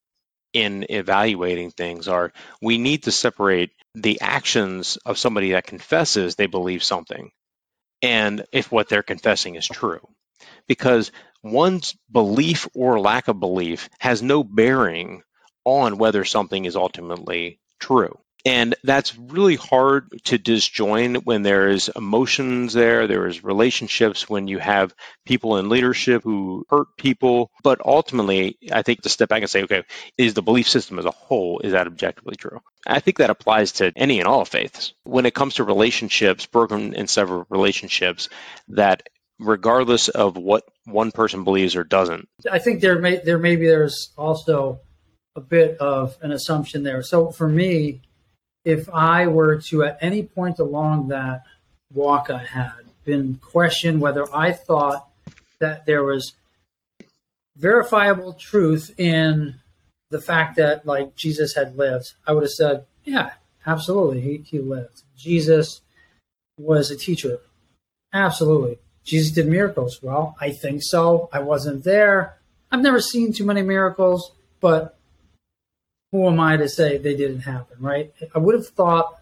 [0.53, 6.47] in evaluating things are we need to separate the actions of somebody that confesses they
[6.47, 7.31] believe something
[8.01, 10.01] and if what they're confessing is true.
[10.67, 11.11] Because
[11.43, 15.23] one's belief or lack of belief has no bearing
[15.63, 18.17] on whether something is ultimately true.
[18.45, 24.47] And that's really hard to disjoin when there is emotions there, there is relationships, when
[24.47, 27.51] you have people in leadership who hurt people.
[27.63, 29.83] But ultimately, I think to step back and say, okay,
[30.17, 32.61] is the belief system as a whole, is that objectively true?
[32.87, 34.93] I think that applies to any and all faiths.
[35.03, 38.29] When it comes to relationships, broken and severed relationships,
[38.69, 39.07] that
[39.39, 42.27] regardless of what one person believes or doesn't.
[42.49, 44.79] I think there may there maybe there's also
[45.35, 47.01] a bit of an assumption there.
[47.03, 48.01] So for me,
[48.63, 51.43] if I were to, at any point along that
[51.93, 52.71] walk I had,
[53.03, 55.09] been questioned whether I thought
[55.59, 56.33] that there was
[57.57, 59.55] verifiable truth in
[60.09, 63.31] the fact that like Jesus had lived, I would have said, yeah,
[63.65, 65.01] absolutely, he, he lived.
[65.17, 65.81] Jesus
[66.57, 67.39] was a teacher.
[68.13, 68.77] Absolutely.
[69.03, 69.99] Jesus did miracles.
[70.01, 71.29] Well, I think so.
[71.33, 72.37] I wasn't there.
[72.71, 74.97] I've never seen too many miracles, but
[76.11, 78.13] who am I to say they didn't happen, right?
[78.35, 79.21] I would have thought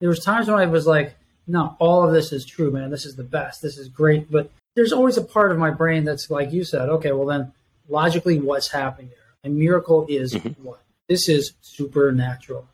[0.00, 1.14] there was times when I was like,
[1.46, 2.90] no, all of this is true, man.
[2.90, 3.62] This is the best.
[3.62, 4.30] This is great.
[4.30, 7.52] But there's always a part of my brain that's like you said, okay, well then
[7.88, 9.50] logically what's happening there?
[9.50, 10.62] A miracle is mm-hmm.
[10.64, 10.80] what?
[11.08, 12.66] This is supernatural.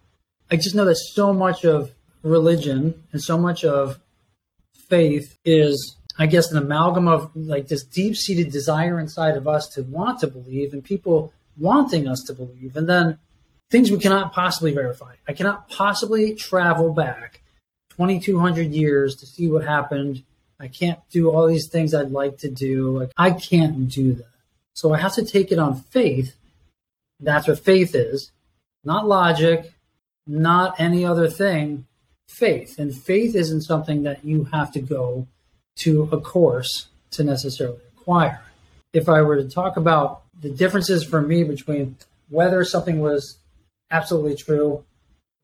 [0.51, 3.99] I just know that so much of religion and so much of
[4.89, 9.69] faith is I guess an amalgam of like this deep seated desire inside of us
[9.71, 13.19] to want to believe and people wanting us to believe, and then
[13.71, 15.15] things we cannot possibly verify.
[15.29, 17.43] I cannot possibly travel back
[17.91, 20.25] 2,200 years to see what happened.
[20.59, 22.99] I can't do all these things I'd like to do.
[22.99, 24.27] Like, I can't do that.
[24.75, 26.35] So I have to take it on faith.
[27.21, 28.33] That's what faith is,
[28.83, 29.73] not logic,
[30.27, 31.87] not any other thing.
[32.29, 32.79] Faith.
[32.79, 35.27] And faith isn't something that you have to go
[35.77, 38.43] to a course to necessarily acquire.
[38.93, 41.97] If I were to talk about the differences for me between
[42.29, 43.39] whether something was
[43.91, 44.85] absolutely true,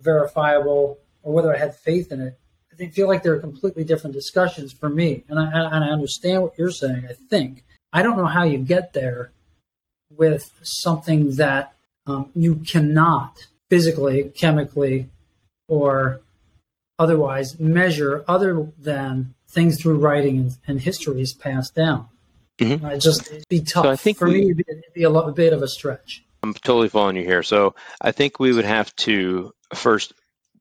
[0.00, 2.38] verifiable, or whether I had faith in it,
[2.72, 5.24] I think feel like they're completely different discussions for me.
[5.28, 7.06] And I, and I understand what you're saying.
[7.08, 9.32] I think I don't know how you get there
[10.10, 11.74] with something that
[12.06, 15.08] um, you cannot physically, chemically,
[15.68, 16.20] or
[16.98, 22.08] otherwise measure other than things through writing and, and histories passed down.
[22.58, 22.84] Mm-hmm.
[22.84, 23.84] I just it'd be tough.
[23.84, 25.68] So I think for we, me, it'd be, it'd be a, a bit of a
[25.68, 26.24] stretch.
[26.42, 27.42] I'm totally following you here.
[27.42, 30.12] So I think we would have to first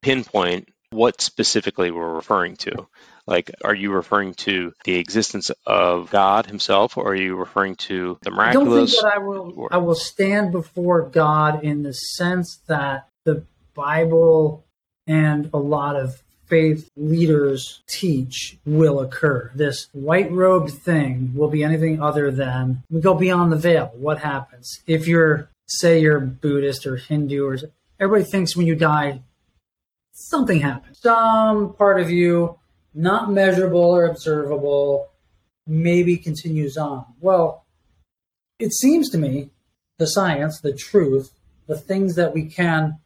[0.01, 2.87] pinpoint what specifically we're referring to.
[3.27, 8.19] Like, are you referring to the existence of God Himself, or are you referring to
[8.21, 8.67] the miraculous?
[8.67, 9.67] I don't think that I will.
[9.71, 14.65] I will stand before God in the sense that the Bible
[15.07, 19.51] and a lot of faith leaders teach will occur.
[19.55, 23.91] This white robed thing will be anything other than we go beyond the veil.
[23.95, 24.81] What happens?
[24.87, 27.57] If you're, say, you're Buddhist or Hindu, or
[27.99, 29.21] everybody thinks when you die,
[30.11, 30.99] something happens.
[30.99, 32.57] Some part of you,
[32.93, 35.09] not measurable or observable,
[35.67, 37.05] maybe continues on.
[37.19, 37.65] Well,
[38.59, 39.49] it seems to me
[39.97, 41.31] the science, the truth,
[41.67, 42.99] the things that we can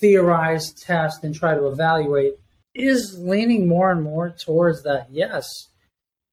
[0.00, 2.34] theorize, test, and try to evaluate
[2.74, 5.08] is leaning more and more towards that.
[5.10, 5.68] Yes,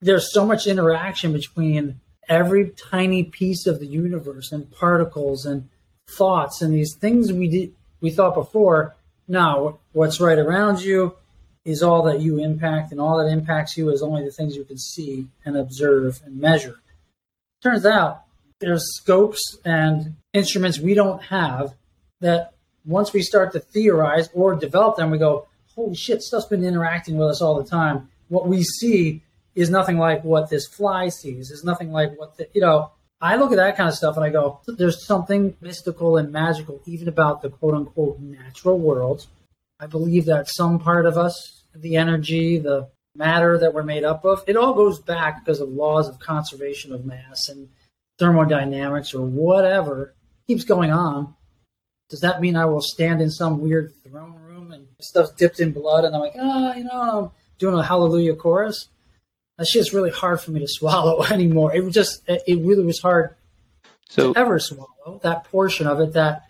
[0.02, 5.70] there's so much interaction between every tiny piece of the universe and particles and
[6.10, 8.96] thoughts and these things we did we thought before.
[9.28, 11.16] Now, what's right around you
[11.66, 14.64] is all that you impact, and all that impacts you is only the things you
[14.64, 16.80] can see and observe and measure.
[17.62, 18.24] Turns out
[18.60, 21.74] there's scopes and instruments we don't have
[22.22, 22.54] that
[22.86, 25.47] once we start to theorize or develop them, we go,
[25.78, 28.10] holy shit, stuff's been interacting with us all the time.
[28.28, 29.22] What we see
[29.56, 33.38] is nothing like what this fly sees, is nothing like what the, you know, I
[33.38, 37.08] look at that kind of stuff and I go, there's something mystical and magical even
[37.08, 39.28] about the quote unquote natural world.
[39.80, 44.26] I believe that some part of us, the energy, the matter that we're made up
[44.26, 47.70] of, it all goes back because of laws of conservation of mass and
[48.18, 50.16] thermodynamics or whatever
[50.48, 51.36] keeps going on.
[52.10, 54.40] Does that mean I will stand in some weird throne
[55.00, 58.36] stuff's dipped in blood and I'm like, ah, oh, you know, I'm doing a hallelujah
[58.36, 58.90] chorus?
[59.58, 61.74] That shit's really hard for me to swallow anymore.
[61.74, 63.36] It was just, it really was hard
[64.10, 66.44] so, to ever swallow that portion of it, that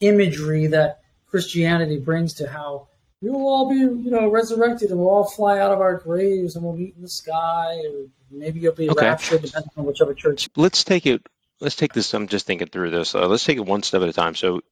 [0.00, 2.88] imagery that Christianity brings to how
[3.20, 6.56] we will all be, you know, resurrected and we'll all fly out of our graves
[6.56, 7.76] and we'll meet in the sky.
[7.76, 9.06] Or maybe you'll be okay.
[9.06, 10.48] raptured, depending on whichever church.
[10.56, 11.22] Let's take it.
[11.60, 12.14] Let's take this.
[12.14, 13.14] I'm just thinking through this.
[13.14, 14.34] Uh, let's take it one step at a time.
[14.34, 14.62] So,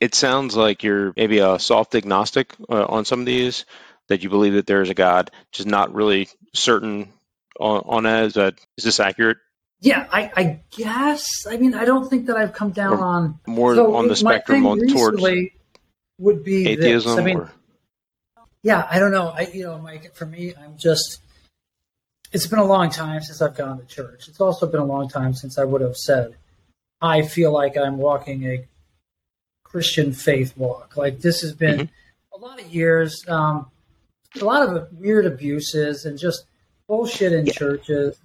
[0.00, 3.64] it sounds like you're maybe a soft agnostic uh, on some of these.
[4.08, 7.12] That you believe that there is a God, just not really certain
[7.60, 8.24] on, on that.
[8.24, 9.36] Is that is this accurate?
[9.80, 11.46] Yeah, I, I guess.
[11.46, 14.16] I mean, I don't think that I've come down or on more so on the
[14.16, 15.22] spectrum on towards
[16.18, 17.16] would be atheism.
[17.16, 17.20] This.
[17.20, 17.52] I mean, or?
[18.62, 19.28] yeah, I don't know.
[19.28, 21.20] I you know, Mike, for me, I'm just.
[22.32, 24.28] It's been a long time since I've gone to church.
[24.28, 26.36] It's also been a long time since I would have said,
[27.00, 28.66] I feel like I'm walking a
[29.70, 30.96] Christian faith walk.
[30.96, 32.42] Like this has been mm-hmm.
[32.42, 33.70] a lot of years, um,
[34.40, 36.44] a lot of weird abuses, and just
[36.86, 37.52] bullshit in yeah.
[37.52, 38.18] churches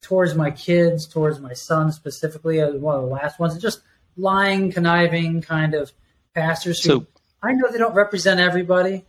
[0.00, 2.60] towards my kids, towards my son specifically.
[2.60, 3.80] as one of the last ones, just
[4.16, 5.92] lying, conniving kind of
[6.34, 7.06] pastors who so,
[7.42, 9.04] I know they don't represent everybody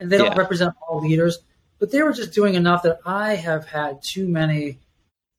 [0.00, 1.38] and they don't represent all leaders,
[1.78, 4.78] but they were just doing enough that I have had too many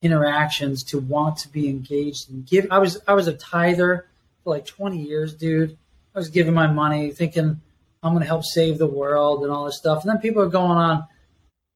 [0.01, 2.67] interactions to want to be engaged and give.
[2.71, 4.07] I was I was a tither
[4.43, 5.77] for like 20 years, dude.
[6.19, 7.61] I was giving my money, thinking
[8.03, 10.49] I'm going to help save the world and all this stuff, and then people are
[10.49, 11.07] going on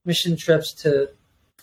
[0.04, 1.12] mission trips to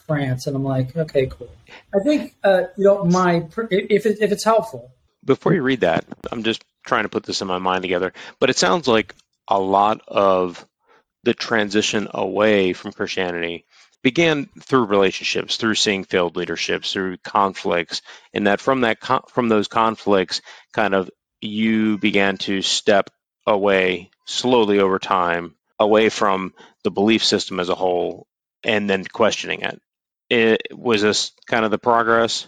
[0.07, 1.51] France, and I'm like, okay, cool.
[1.95, 4.91] I think uh, you know my if it, if it's helpful.
[5.23, 8.49] Before you read that, I'm just trying to put this in my mind together, but
[8.49, 9.15] it sounds like
[9.47, 10.67] a lot of
[11.23, 13.67] the transition away from Christianity
[14.03, 18.01] began through relationships, through seeing failed leaderships, through conflicts,
[18.33, 20.41] and that from that from those conflicts,
[20.73, 21.11] kind of
[21.41, 23.11] you began to step
[23.47, 28.27] away slowly over time, away from the belief system as a whole,
[28.63, 29.81] and then questioning it
[30.31, 32.47] it, was this kind of the progress?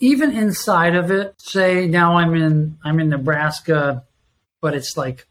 [0.00, 4.04] Even inside of it, say now I'm in I'm in Nebraska,
[4.60, 5.28] but it's like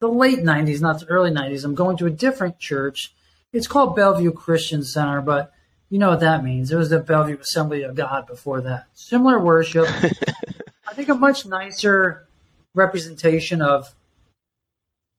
[0.00, 1.64] the late '90s, not the early '90s.
[1.64, 3.14] I'm going to a different church.
[3.52, 5.52] It's called Bellevue Christian Center, but
[5.88, 6.70] you know what that means.
[6.70, 8.86] It was the Bellevue Assembly of God before that.
[8.92, 9.88] Similar worship.
[10.94, 12.24] I think a much nicer
[12.72, 13.92] representation of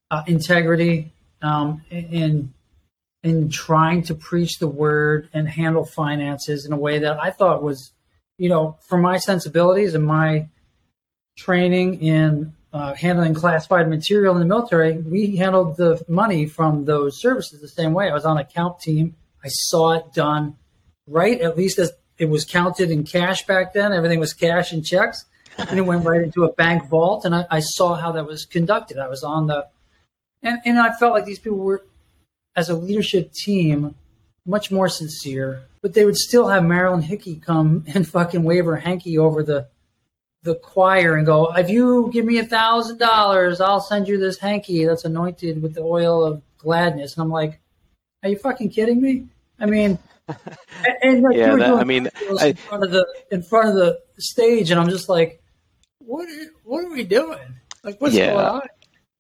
[0.10, 1.12] uh, integrity
[1.42, 2.54] um, in
[3.24, 7.62] in trying to preach the word and handle finances in a way that I thought
[7.62, 7.92] was,
[8.38, 10.48] you know, for my sensibilities and my
[11.38, 17.20] training in uh, handling classified material in the military, we handled the money from those
[17.20, 18.10] services the same way.
[18.10, 19.18] I was on a count team.
[19.44, 20.56] I saw it done
[21.06, 23.92] right, at least as it was counted in cash back then.
[23.92, 25.26] Everything was cash and checks.
[25.58, 27.26] And it went right into a bank vault.
[27.26, 28.98] And I, I saw how that was conducted.
[28.98, 29.68] I was on the,
[30.44, 31.84] and, and I felt like these people were
[32.56, 33.96] as a leadership team
[34.46, 38.78] much more sincere, but they would still have Marilyn Hickey come and fucking wave her
[38.78, 39.68] hanky over the
[40.44, 44.38] the choir and go, if you give me a thousand dollars, I'll send you this
[44.38, 47.16] hanky that's anointed with the oil of gladness.
[47.16, 47.60] And I'm like,
[48.22, 49.26] are you fucking kidding me?
[49.60, 49.98] I mean,
[50.28, 50.38] and,
[51.02, 54.00] and like yeah, that, I mean, I, in front of the in front of the
[54.20, 55.42] stage, and I'm just like,
[56.06, 56.28] what?
[56.64, 57.40] What are we doing?
[57.84, 58.34] Like, what's yeah.
[58.34, 58.62] going on?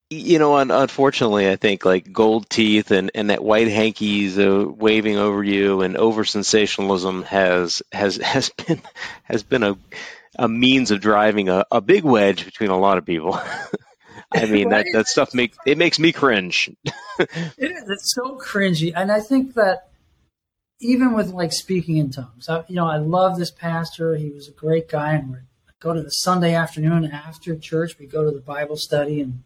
[0.10, 4.66] you know, un- unfortunately, I think like gold teeth and, and that white hankies uh,
[4.68, 8.82] waving over you and over sensationalism has has has been
[9.24, 9.78] has been a
[10.38, 13.40] a means of driving a, a big wedge between a lot of people.
[14.34, 16.70] I mean that, that stuff makes it makes me cringe.
[16.86, 17.90] it is.
[17.90, 19.90] It's so cringy, and I think that
[20.80, 24.16] even with like speaking in tongues, I, you know, I love this pastor.
[24.16, 25.44] He was a great guy, and we're
[25.80, 27.98] go to the Sunday afternoon after church.
[28.00, 29.44] We go to the Bible study and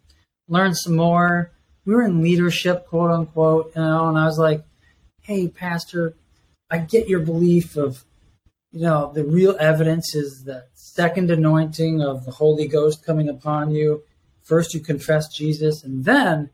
[0.48, 1.52] learn some more.
[1.86, 4.64] We were in leadership, quote unquote, you know, and I was like,
[5.22, 6.16] hey, Pastor,
[6.70, 8.06] I get your belief of,
[8.72, 13.72] you know, the real evidence is the second anointing of the Holy Ghost coming upon
[13.72, 14.04] you.
[14.44, 16.50] First, you confess Jesus, and then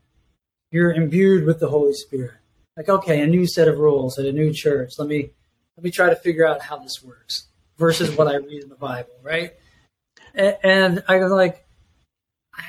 [0.70, 2.34] you're imbued with the Holy Spirit.
[2.76, 4.94] Like, okay, a new set of rules at a new church.
[4.98, 5.30] Let me
[5.76, 7.48] let me try to figure out how this works
[7.78, 9.52] versus what I read in the Bible, right?
[10.36, 11.64] And, I was like,
[12.54, 12.64] I,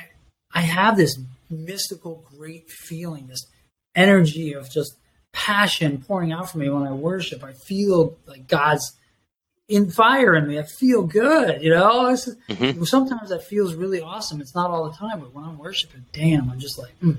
[0.52, 1.18] I have this
[1.50, 3.46] mystical, great feeling, this
[3.94, 4.96] energy of just
[5.32, 7.44] passion pouring out from me when I worship.
[7.44, 8.96] I feel like God's
[9.68, 10.58] in fire in me.
[10.58, 12.06] I feel good, you know.
[12.06, 12.84] Mm-hmm.
[12.84, 14.40] Sometimes that feels really awesome.
[14.40, 17.18] It's not all the time, but when I'm worshiping, damn, I'm just like, mm.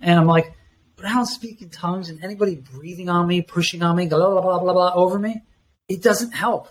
[0.00, 0.52] and I'm like,
[0.96, 4.18] but I don't speak in tongues, and anybody breathing on me, pushing on me, blah
[4.18, 5.42] blah blah blah blah over me,
[5.88, 6.68] it doesn't help.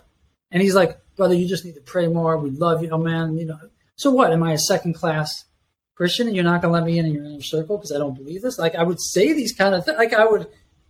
[0.52, 2.38] And he's like, brother, you just need to pray more.
[2.38, 3.60] We love you, oh man, you know.
[3.96, 4.32] So what?
[4.32, 5.46] Am I a second class
[5.96, 7.98] Christian, and you're not going to let me in in your inner circle because I
[7.98, 8.58] don't believe this?
[8.58, 9.98] Like I would say these kind of things.
[9.98, 10.48] Like I would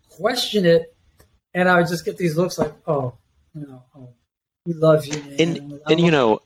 [0.10, 0.96] question it,
[1.54, 3.18] and I would just get these looks like, oh,
[3.54, 4.10] you know, oh,
[4.66, 5.14] we love you.
[5.22, 5.36] Man.
[5.40, 6.40] And and you know,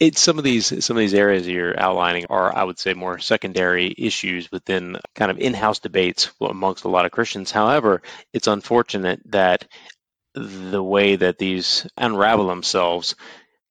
[0.00, 3.18] it's some of these some of these areas you're outlining are, I would say, more
[3.18, 7.50] secondary issues within kind of in-house debates amongst a lot of Christians.
[7.50, 8.02] However,
[8.32, 9.66] it's unfortunate that
[10.34, 13.14] the way that these unravel themselves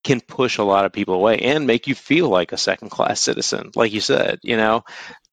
[0.04, 3.22] can push a lot of people away and make you feel like a second class
[3.22, 4.40] citizen, like you said.
[4.44, 4.84] You know,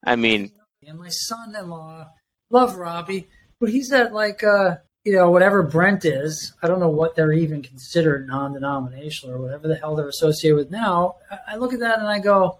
[0.05, 0.51] I mean,
[0.85, 2.07] and my son-in-law,
[2.49, 3.27] love Robbie
[3.61, 6.53] but he's at like uh, you know whatever Brent is.
[6.61, 10.71] I don't know what they're even considered non-denominational or whatever the hell they're associated with
[10.71, 11.15] now.
[11.47, 12.57] I look at that and I go,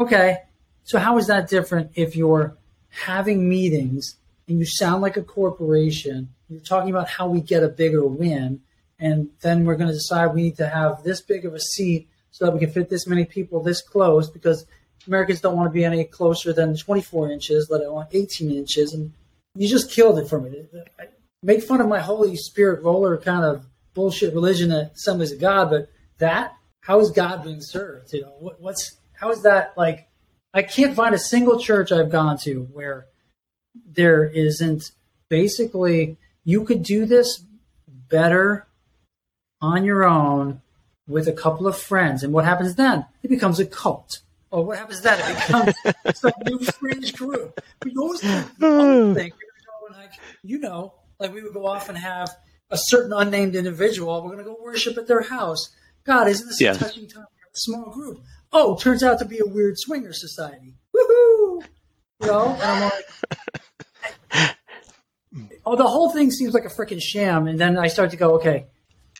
[0.00, 0.38] okay,
[0.82, 2.56] so how is that different if you're
[2.88, 4.16] having meetings
[4.50, 6.28] and you sound like a corporation?
[6.48, 8.60] You're talking about how we get a bigger win,
[8.98, 12.08] and then we're going to decide we need to have this big of a seat
[12.32, 14.66] so that we can fit this many people this close because
[15.06, 18.92] Americans don't want to be any closer than 24 inches, let alone 18 inches.
[18.92, 19.12] And
[19.54, 20.66] you just killed it for me.
[21.42, 25.70] Make fun of my Holy Spirit roller kind of bullshit religion at Assemblies of God,
[25.70, 25.88] but
[26.18, 28.12] that how is God being served?
[28.12, 30.08] You know, what, what's how is that like?
[30.52, 33.06] I can't find a single church I've gone to where
[33.74, 34.90] there isn't
[35.28, 37.42] basically you could do this
[38.08, 38.66] better
[39.60, 40.62] on your own
[41.06, 43.04] with a couple of friends, and what happens then?
[43.22, 44.20] It becomes a cult.
[44.50, 45.18] Or what happens then?
[45.20, 45.74] It becomes
[46.18, 47.60] some new fringe group.
[47.84, 49.34] We always think,
[49.92, 50.12] like,
[50.42, 52.30] you know, like we would go off and have
[52.70, 54.22] a certain unnamed individual.
[54.22, 55.70] We're going to go worship at their house.
[56.04, 57.24] God, isn't this a touching time?
[57.24, 58.22] A small group.
[58.52, 60.74] Oh, turns out to be a weird swinger society.
[60.94, 61.39] Woohoo!
[62.20, 62.90] You know, and I'm
[64.32, 64.56] like,
[65.66, 67.46] oh, the whole thing seems like a freaking sham.
[67.46, 68.66] And then I start to go, okay,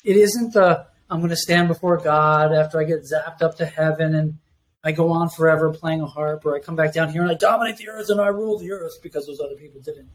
[0.04, 3.66] it isn't the I'm going to stand before God after I get zapped up to
[3.66, 4.38] heaven and
[4.82, 7.34] I go on forever playing a harp, or I come back down here and I
[7.34, 10.08] dominate the earth and I rule the earth because those other people didn't.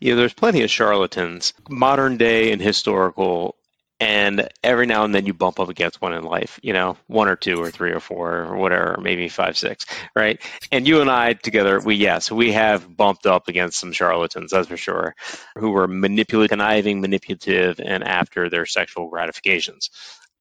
[0.00, 3.56] Yeah, there's plenty of charlatans, modern day and historical,
[3.98, 7.28] and every now and then you bump up against one in life, you know, one
[7.28, 10.40] or two or three or four or whatever, maybe five, six, right?
[10.70, 14.68] And you and I together, we, yes, we have bumped up against some charlatans, that's
[14.68, 15.14] for sure,
[15.56, 19.90] who were manipulative, conniving, manipulative, and after their sexual gratifications.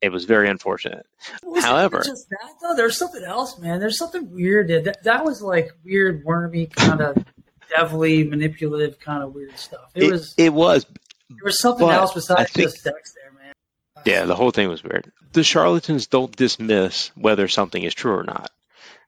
[0.01, 1.05] It was very unfortunate.
[1.43, 3.79] Was However, just that though, there's something else, man.
[3.79, 4.67] There's something weird.
[4.67, 7.23] That, that was like weird, wormy, kind of
[7.75, 9.91] devilly, manipulative, kind of weird stuff.
[9.95, 10.35] It, it, was.
[10.37, 10.85] It was.
[11.29, 13.24] There was something else besides think, just sex there.
[14.05, 15.11] Yeah, the whole thing was weird.
[15.33, 18.51] The charlatans don't dismiss whether something is true or not,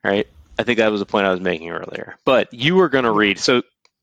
[0.03, 0.27] right?
[0.59, 2.15] I think that was the point I was making earlier.
[2.25, 3.39] But you were going to read.
[3.39, 3.61] So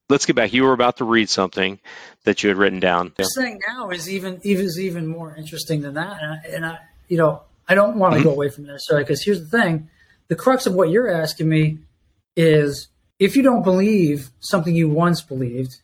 [0.09, 0.53] let's get back.
[0.53, 1.80] You were about to read something
[2.24, 3.12] that you had written down.
[3.16, 6.66] What I'm now is even even is even more interesting than that, and I, and
[6.66, 6.78] I
[7.09, 8.28] you know I don't want to mm-hmm.
[8.28, 9.88] go away from this, sorry, because here's the thing:
[10.28, 11.78] the crux of what you're asking me
[12.36, 12.88] is
[13.18, 15.80] if you don't believe something you once believed,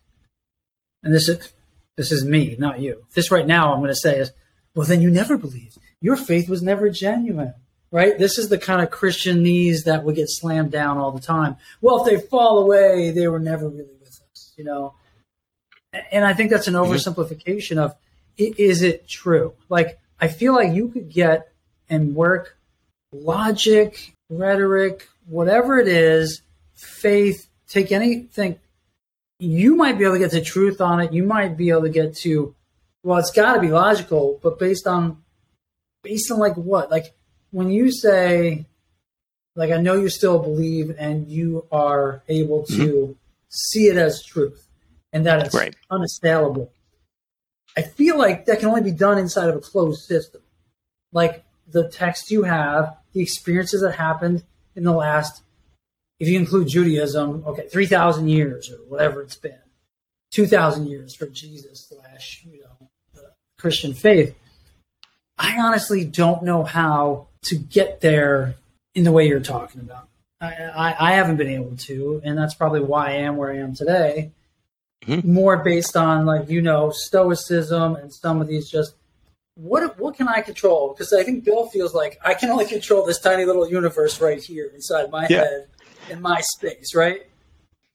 [1.03, 1.53] and this is
[1.97, 3.05] this is me, not you.
[3.15, 4.33] This right now, I'm going to say is,
[4.75, 5.79] well, then you never believed.
[6.01, 7.55] Your faith was never genuine
[7.91, 8.19] right?
[8.19, 11.57] This is the kind of Christianese that would get slammed down all the time.
[11.81, 14.95] Well, if they fall away, they were never really with us, you know.
[16.13, 16.93] And I think that's an mm-hmm.
[16.93, 17.95] oversimplification of
[18.37, 19.55] is it true?
[19.69, 21.53] Like I feel like you could get
[21.89, 22.57] and work
[23.13, 26.43] logic, rhetoric, whatever it is,
[26.75, 28.59] faith, take anything.
[29.39, 31.13] You might be able to get to truth on it.
[31.13, 32.55] You might be able to get to,
[33.03, 35.23] well, it's got to be logical, but based on,
[36.03, 36.91] based on like what?
[36.91, 37.15] Like
[37.51, 38.67] when you say,
[39.57, 43.13] like I know you still believe and you are able to mm-hmm
[43.51, 44.67] see it as truth
[45.13, 45.75] and that it's right.
[45.91, 46.73] unassailable.
[47.77, 50.41] I feel like that can only be done inside of a closed system.
[51.13, 54.45] Like the text you have, the experiences that happened
[54.75, 55.43] in the last,
[56.19, 59.59] if you include Judaism, okay, 3,000 years or whatever it's been,
[60.33, 62.90] 2,000 years for Jesus slash, you know,
[63.61, 64.35] Christian faith.
[65.39, 68.57] I honestly don't know how to get there
[68.95, 70.09] in the way you're talking about.
[70.41, 73.59] I, I, I haven't been able to, and that's probably why I am where I
[73.59, 74.33] am today.
[75.07, 75.33] Mm-hmm.
[75.33, 78.95] More based on like you know stoicism and some of these just
[79.55, 80.93] what what can I control?
[80.93, 84.43] Because I think Bill feels like I can only control this tiny little universe right
[84.43, 85.39] here inside my yeah.
[85.39, 85.67] head
[86.11, 87.23] in my space, right?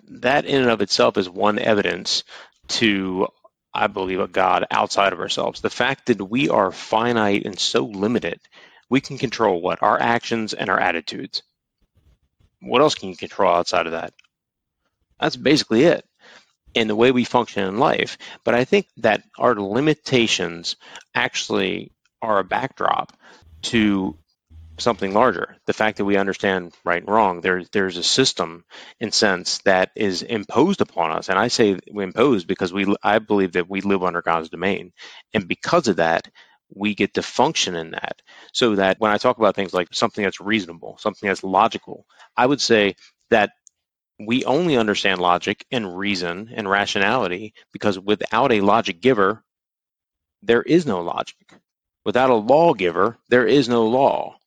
[0.07, 2.23] That in and of itself is one evidence
[2.69, 3.27] to
[3.75, 5.61] I believe a God outside of ourselves.
[5.61, 8.39] The fact that we are finite and so limited,
[8.89, 9.83] we can control what?
[9.83, 11.43] Our actions and our attitudes.
[12.61, 14.13] What else can you control outside of that?
[15.19, 16.05] That's basically it
[16.73, 18.17] in the way we function in life.
[18.43, 20.77] But I think that our limitations
[21.13, 23.13] actually are a backdrop
[23.63, 24.17] to
[24.79, 25.57] something larger.
[25.65, 28.65] The fact that we understand right and wrong, there, there's a system
[28.99, 31.29] in sense that is imposed upon us.
[31.29, 34.91] And I say imposed because we, I believe that we live under God's domain.
[35.33, 36.27] And because of that,
[36.73, 38.21] we get to function in that.
[38.53, 42.05] So that when I talk about things like something that's reasonable, something that's logical,
[42.35, 42.95] I would say
[43.29, 43.51] that
[44.19, 49.43] we only understand logic and reason and rationality because without a logic giver,
[50.41, 51.35] there is no logic.
[52.05, 54.37] Without a lawgiver, there is no law.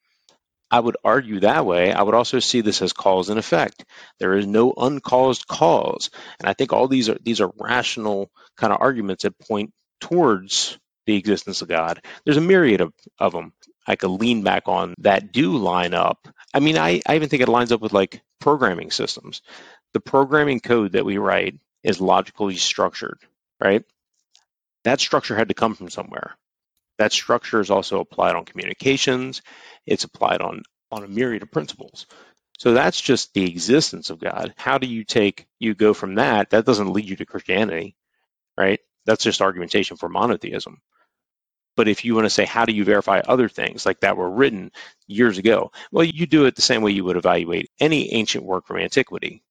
[0.71, 1.93] I would argue that way.
[1.93, 3.85] I would also see this as cause and effect.
[4.19, 6.11] There is no uncaused cause.
[6.39, 10.79] And I think all these are these are rational kind of arguments that point towards
[11.07, 12.03] the existence of God.
[12.25, 13.53] There's a myriad of, of them
[13.87, 16.29] I could lean back on that do line up.
[16.53, 19.41] I mean, I, I even think it lines up with like programming systems.
[19.95, 23.19] The programming code that we write is logically structured,
[23.59, 23.83] right?
[24.85, 26.37] That structure had to come from somewhere.
[26.99, 29.41] That structure is also applied on communications.
[29.89, 32.07] It's applied on, on a myriad of principles.
[32.59, 34.53] So that's just the existence of God.
[34.57, 36.51] How do you take, you go from that?
[36.51, 37.97] That doesn't lead you to Christianity,
[38.57, 38.81] right?
[39.07, 40.79] That's just argumentation for monotheism.
[41.77, 44.29] But if you want to say, how do you verify other things like that were
[44.29, 44.73] written
[45.07, 45.71] years ago?
[45.93, 49.45] Well, you do it the same way you would evaluate any ancient work from antiquity.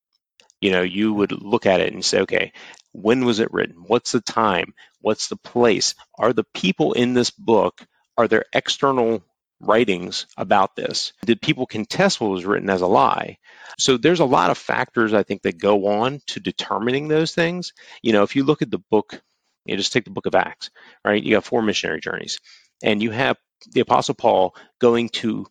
[0.60, 2.52] You know, you would look at it and say, okay,
[2.92, 3.86] when was it written?
[3.88, 4.74] What's the time?
[5.00, 5.96] What's the place?
[6.20, 7.82] Are the people in this book,
[8.18, 9.24] are there external
[9.60, 11.14] writings about this?
[11.26, 13.38] Did people contest what was written as a lie?
[13.80, 17.74] So there's a lot of factors I think that go on to determining those things.
[18.02, 19.22] You know, if you look at the book
[19.68, 20.70] you just take the book of Acts,
[21.06, 21.22] right?
[21.22, 22.40] You got four missionary journeys,
[22.82, 23.38] and you have
[23.72, 25.46] the Apostle Paul going to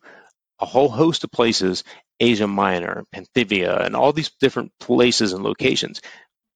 [0.59, 1.83] a whole host of places,
[2.19, 6.01] Asia Minor, Pamphylia, and all these different places and locations.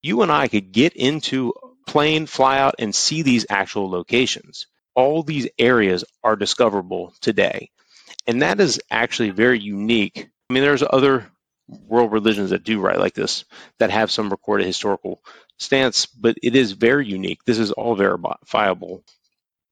[0.02, 1.54] You and I could get into
[1.88, 4.66] plane, fly out, and see these actual locations.
[4.96, 7.70] All these areas are discoverable today.
[8.28, 10.30] And that is actually very unique.
[10.50, 11.28] I mean, there's other
[11.68, 13.46] world religions that do write like this
[13.80, 15.24] that have some recorded historical
[15.58, 17.44] stance, but it is very unique.
[17.46, 19.04] This is all verifiable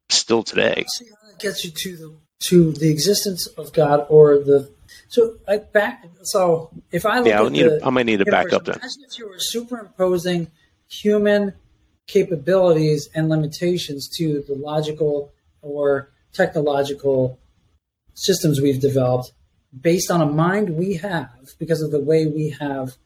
[0.10, 0.86] still today.
[0.88, 4.72] See how that gets you to the to the existence of God or the
[5.10, 8.20] so I back so if I look yeah, I, need the, a, I might need
[8.20, 8.76] to back up then.
[8.76, 10.50] Imagine if you were superimposing
[10.88, 11.54] human
[12.10, 15.32] capabilities and limitations to the logical
[15.62, 17.40] or technological
[18.16, 19.32] systems we've developed
[19.80, 21.30] based on a mind we have
[21.60, 22.98] because of the way we have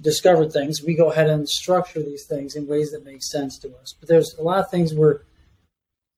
[0.00, 3.68] discovered things, we go ahead and structure these things in ways that make sense to
[3.76, 3.94] us.
[3.98, 5.22] But there's a lot of things where,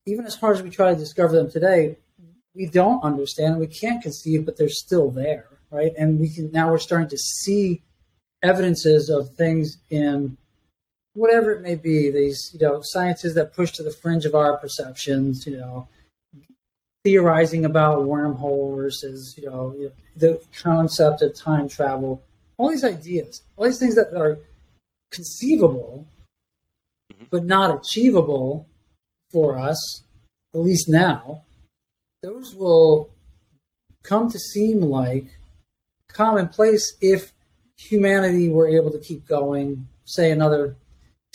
[0.06, 1.98] even as hard as we try to discover them today,
[2.54, 5.92] we don't understand, we can't conceive, but they're still there, right?
[5.96, 7.82] And we can now we're starting to see
[8.42, 10.38] evidences of things in
[11.16, 12.10] whatever it may be.
[12.10, 15.88] These, you know, sciences that push to the fringe of our perceptions, you know,
[17.04, 22.22] theorizing about wormholes, is you know, the concept of time travel
[22.56, 24.38] all these ideas, all these things that are
[25.10, 26.06] conceivable,
[27.12, 27.24] mm-hmm.
[27.30, 28.68] but not achievable
[29.30, 30.02] for us,
[30.54, 31.42] at least now,
[32.22, 33.10] those will
[34.02, 35.26] come to seem like
[36.08, 37.32] commonplace if
[37.76, 40.76] humanity were able to keep going, say, another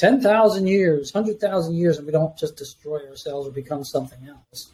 [0.01, 4.71] 10,000 years, 100,000 years, and we don't just destroy ourselves or become something else.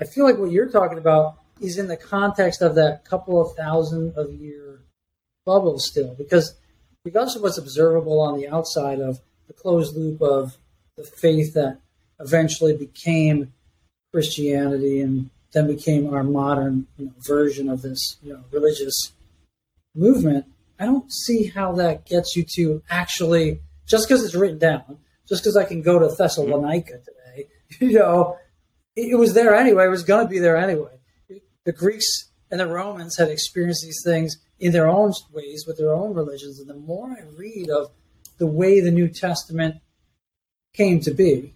[0.00, 3.56] I feel like what you're talking about is in the context of that couple of
[3.56, 4.78] thousand of year
[5.44, 6.54] bubble still because
[7.04, 10.56] regardless of what's observable on the outside of the closed loop of
[10.96, 11.78] the faith that
[12.20, 13.52] eventually became
[14.12, 19.12] Christianity and then became our modern you know, version of this you know, religious
[19.96, 20.46] movement,
[20.78, 23.60] I don't see how that gets you to actually
[23.92, 24.96] just because it's written down,
[25.28, 27.48] just because I can go to Thessalonica today,
[27.80, 28.38] you know,
[28.96, 29.84] it was there anyway.
[29.84, 30.98] It was going to be there anyway.
[31.64, 35.92] The Greeks and the Romans had experienced these things in their own ways with their
[35.92, 36.58] own religions.
[36.58, 37.90] And the more I read of
[38.38, 39.76] the way the New Testament
[40.72, 41.54] came to be,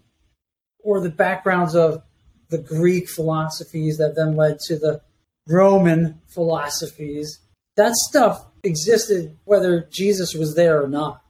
[0.79, 2.03] or the backgrounds of
[2.49, 5.01] the Greek philosophies that then led to the
[5.47, 7.39] Roman philosophies,
[7.77, 11.23] that stuff existed whether Jesus was there or not.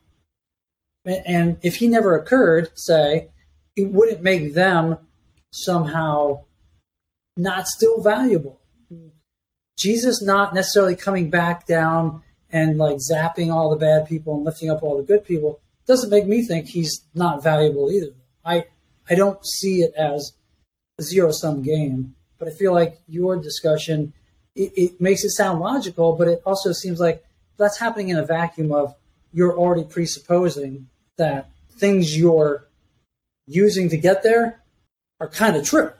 [1.08, 3.30] And if he never occurred, say,
[3.76, 4.97] it wouldn't make them
[5.51, 6.43] somehow
[7.38, 8.60] not still valuable.
[9.78, 14.70] Jesus not necessarily coming back down and like zapping all the bad people and lifting
[14.70, 18.14] up all the good people doesn't make me think he's not valuable either.
[18.43, 18.66] I
[19.10, 20.34] I don't see it as
[20.99, 24.14] a zero sum game, but I feel like your discussion
[24.55, 27.24] it, it makes it sound logical, but it also seems like
[27.58, 28.95] that's happening in a vacuum of
[29.32, 32.68] you're already presupposing that things you're
[33.45, 34.61] using to get there
[35.20, 35.91] are kind of true.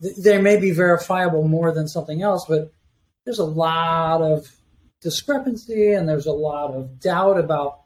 [0.00, 2.72] They may be verifiable more than something else, but
[3.24, 4.50] there's a lot of
[5.00, 7.80] discrepancy and there's a lot of doubt about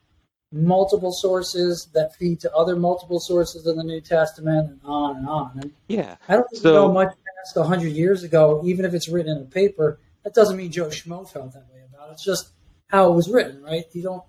[0.51, 5.28] multiple sources that feed to other multiple sources in the New Testament and on and
[5.28, 5.59] on.
[5.61, 6.16] And yeah.
[6.28, 9.46] I don't so, know much past 100 years ago, even if it's written in a
[9.46, 12.12] paper, that doesn't mean Joe Schmo felt that way about it.
[12.12, 12.51] It's just
[12.88, 13.84] how it was written, right?
[13.92, 14.22] You don't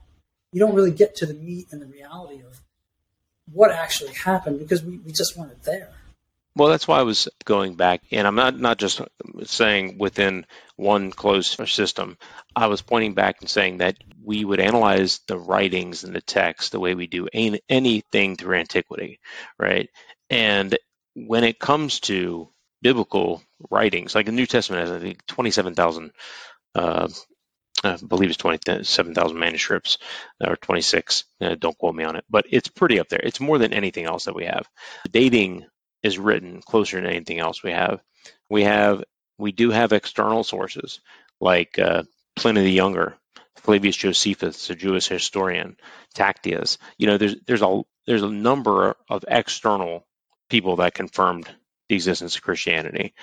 [0.51, 2.61] you don't really get to the meat and the reality of
[3.51, 5.89] what actually happened because we, we just weren't there.
[6.55, 9.01] Well, that's why I was going back, and I'm not not just
[9.45, 10.45] saying within
[10.75, 12.17] one closed system.
[12.55, 16.71] I was pointing back and saying that we would analyze the writings and the text
[16.71, 19.19] the way we do any, anything through antiquity,
[19.57, 19.89] right?
[20.29, 20.77] And
[21.13, 22.49] when it comes to
[22.81, 26.11] biblical writings, like the New Testament has, I think, 27,000,
[26.75, 27.07] uh,
[27.83, 29.97] I believe it's 27,000 manuscripts
[30.45, 31.23] or 26.
[31.39, 33.21] Uh, don't quote me on it, but it's pretty up there.
[33.23, 34.67] It's more than anything else that we have.
[35.11, 35.65] Dating
[36.03, 38.01] is written closer than anything else we have.
[38.49, 39.03] We have
[39.37, 40.99] we do have external sources
[41.39, 42.03] like uh,
[42.35, 43.17] Pliny the Younger,
[43.57, 45.77] Flavius Josephus, a Jewish historian,
[46.13, 46.77] Tacitus.
[46.97, 50.05] You know, there's there's a there's a number of external
[50.49, 51.49] people that confirmed
[51.87, 53.13] the existence of Christianity.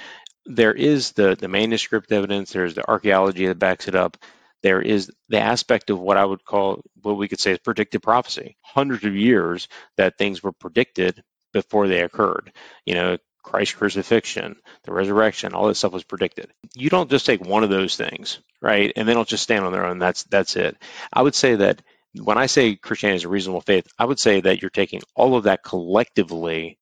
[0.46, 2.52] There is the the manuscript evidence.
[2.52, 4.16] There's the archaeology that backs it up.
[4.62, 8.02] There is the aspect of what I would call what we could say is predictive
[8.02, 8.56] prophecy.
[8.62, 12.52] Hundreds of years that things were predicted before they occurred.
[12.84, 16.52] You know, Christ's crucifixion, the resurrection, all this stuff was predicted.
[16.74, 18.92] You don't just take one of those things, right?
[18.96, 19.98] And they don't just stand on their own.
[19.98, 20.76] That's that's it.
[21.12, 21.82] I would say that
[22.22, 25.36] when I say Christianity is a reasonable faith, I would say that you're taking all
[25.36, 26.78] of that collectively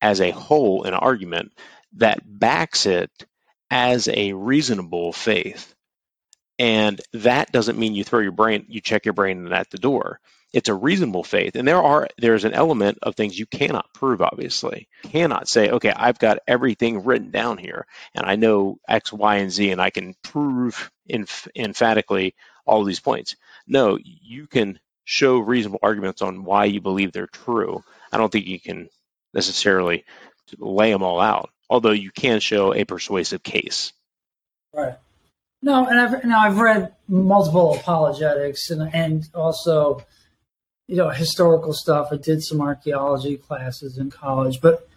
[0.00, 1.52] as a whole in argument
[1.94, 3.10] that backs it
[3.70, 5.74] as a reasonable faith.
[6.58, 10.20] And that doesn't mean you throw your brain, you check your brain at the door.
[10.52, 11.56] It's a reasonable faith.
[11.56, 14.88] And there are there's an element of things you cannot prove obviously.
[15.02, 19.52] Cannot say okay i've got everything written down here and i know x y and
[19.52, 20.90] z and i can prove
[21.54, 22.34] emphatically
[22.64, 23.36] all of these points.
[23.66, 27.82] No you can show reasonable arguments on why you believe they're true.
[28.10, 28.88] I don't think you can
[29.34, 30.04] necessarily
[30.58, 33.92] lay them all out although you can show a persuasive case.
[34.72, 34.96] Right
[35.62, 40.04] no and i've now i've read multiple apologetics and and also
[40.88, 42.08] you know, historical stuff.
[42.10, 44.88] I did some archaeology classes in college, but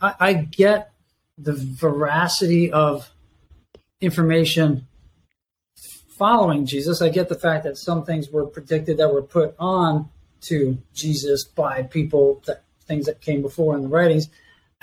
[0.00, 0.92] I, I get
[1.38, 3.10] the veracity of
[4.00, 4.86] information
[6.18, 7.00] following Jesus.
[7.00, 10.10] I get the fact that some things were predicted that were put on
[10.42, 14.28] to Jesus by people that things that came before in the writings.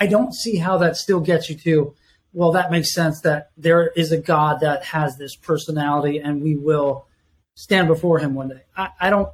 [0.00, 1.94] I don't see how that still gets you to,
[2.32, 6.56] well, that makes sense that there is a God that has this personality and we
[6.56, 7.06] will
[7.54, 8.62] stand before him one day.
[8.76, 9.28] I, I don't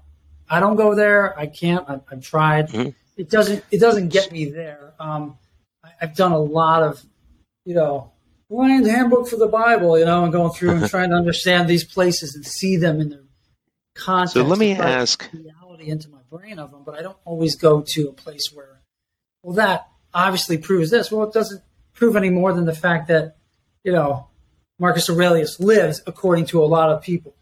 [0.50, 1.38] I don't go there.
[1.38, 1.88] I can't.
[1.88, 2.68] I, have tried.
[2.68, 2.90] Mm-hmm.
[3.16, 3.64] It doesn't.
[3.70, 4.94] It doesn't get me there.
[4.98, 5.36] Um,
[5.84, 7.04] I, have done a lot of,
[7.64, 8.12] you know,
[8.48, 11.84] blind handbook for the Bible, you know, and going through and trying to understand these
[11.84, 13.24] places and see them in their
[13.94, 14.34] context.
[14.34, 17.82] So let me ask reality into my brain of them, but I don't always go
[17.82, 18.80] to a place where,
[19.42, 21.10] well, that obviously proves this.
[21.10, 21.62] Well, it doesn't
[21.98, 23.36] prove any more than the fact that,
[23.82, 24.28] you know,
[24.78, 27.34] Marcus Aurelius lives according to a lot of people.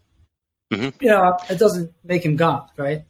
[0.73, 1.01] Mm-hmm.
[1.01, 3.05] You know, it doesn't make him God, right?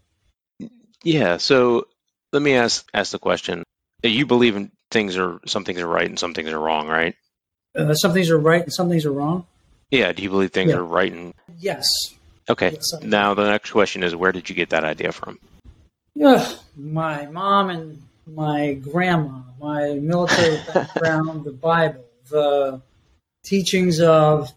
[1.03, 1.37] Yeah.
[1.37, 1.87] So
[2.33, 3.63] let me ask ask the question:
[4.03, 7.15] You believe in things are some things are right and some things are wrong, right?
[7.75, 9.47] Uh, some things are right and some things are wrong.
[9.89, 10.11] Yeah.
[10.11, 10.77] Do you believe things yeah.
[10.77, 11.33] are right and?
[11.57, 11.89] Yes.
[12.49, 12.73] Okay.
[12.73, 15.39] Yes, now the next question is: Where did you get that idea from?
[16.13, 22.81] Yeah, my mom and my grandma, my military background, the Bible, the
[23.43, 24.51] teachings of,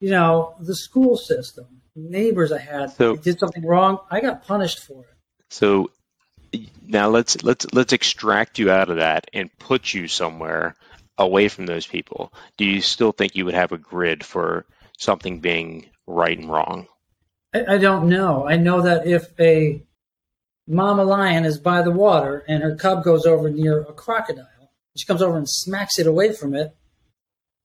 [0.00, 2.90] you know, the school system, neighbors I had.
[2.92, 3.98] So, I did something wrong.
[4.10, 5.14] I got punished for it.
[5.50, 5.90] So
[6.86, 10.74] now let's let's let's extract you out of that and put you somewhere
[11.16, 12.32] away from those people.
[12.56, 14.64] Do you still think you would have a grid for
[14.98, 16.86] something being right and wrong?
[17.54, 18.46] I, I don't know.
[18.46, 19.82] I know that if a
[20.68, 24.46] mama lion is by the water and her cub goes over near a crocodile,
[24.96, 26.76] she comes over and smacks it away from it.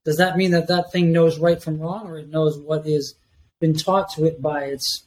[0.04, 3.14] Does that mean that that thing knows right from wrong, or it knows what is
[3.60, 5.06] been taught to it by its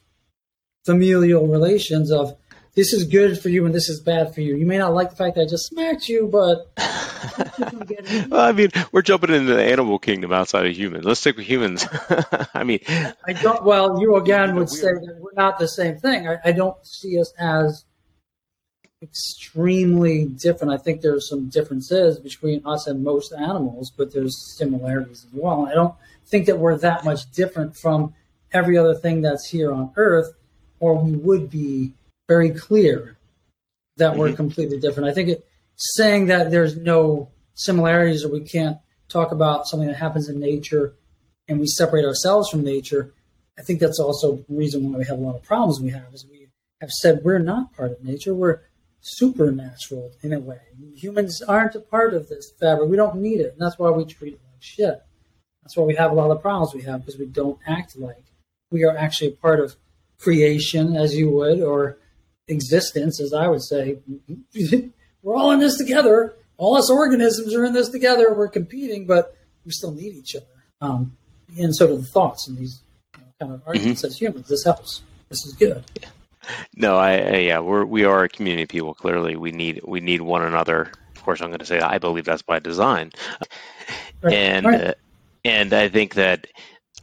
[0.84, 2.36] familial relations of
[2.74, 4.54] this is good for you and this is bad for you.
[4.54, 6.70] You may not like the fact that I just smacked you, but
[8.30, 11.04] well, I mean, we're jumping into the animal kingdom outside of humans.
[11.04, 11.86] Let's stick with humans.
[12.54, 13.64] I mean, I don't.
[13.64, 16.28] Well, you again would say that we're not the same thing.
[16.28, 17.84] I, I don't see us as
[19.02, 20.72] extremely different.
[20.72, 25.66] I think there's some differences between us and most animals, but there's similarities as well.
[25.66, 25.94] I don't
[26.26, 28.14] think that we're that much different from
[28.52, 30.34] every other thing that's here on Earth,
[30.80, 31.92] or we would be
[32.28, 33.16] very clear
[33.96, 34.20] that mm-hmm.
[34.20, 35.08] we're completely different.
[35.08, 35.46] I think it,
[35.76, 38.78] saying that there's no similarities or we can't
[39.08, 40.94] talk about something that happens in nature
[41.48, 43.12] and we separate ourselves from nature,
[43.58, 46.12] I think that's also the reason why we have a lot of problems we have
[46.12, 46.48] is we
[46.80, 48.34] have said we're not part of nature.
[48.34, 48.60] We're
[49.00, 50.60] supernatural in a way.
[50.94, 52.90] Humans aren't a part of this fabric.
[52.90, 53.52] We don't need it.
[53.52, 55.02] And that's why we treat it like shit.
[55.62, 58.24] That's why we have a lot of problems we have because we don't act like
[58.70, 59.76] we are actually a part of
[60.18, 61.98] creation as you would, or
[62.48, 63.98] existence, as I would say.
[65.22, 66.34] We're all in this together.
[66.56, 68.34] All us organisms are in this together.
[68.34, 70.46] We're competing, but we still need each other.
[70.80, 71.16] Um,
[71.58, 72.82] and so do the thoughts and these
[73.14, 74.08] you know, kind of arguments mm-hmm.
[74.08, 74.48] as humans.
[74.48, 75.02] This helps.
[75.28, 75.84] This is good.
[76.00, 76.08] Yeah.
[76.74, 78.94] No, I, I, yeah, we're we are a community of people.
[78.94, 80.92] Clearly, we need we need one another.
[81.16, 83.12] Of course, I'm going to say I believe that's by design,
[84.22, 84.34] right.
[84.34, 84.80] and right.
[84.82, 84.94] Uh,
[85.44, 86.46] and I think that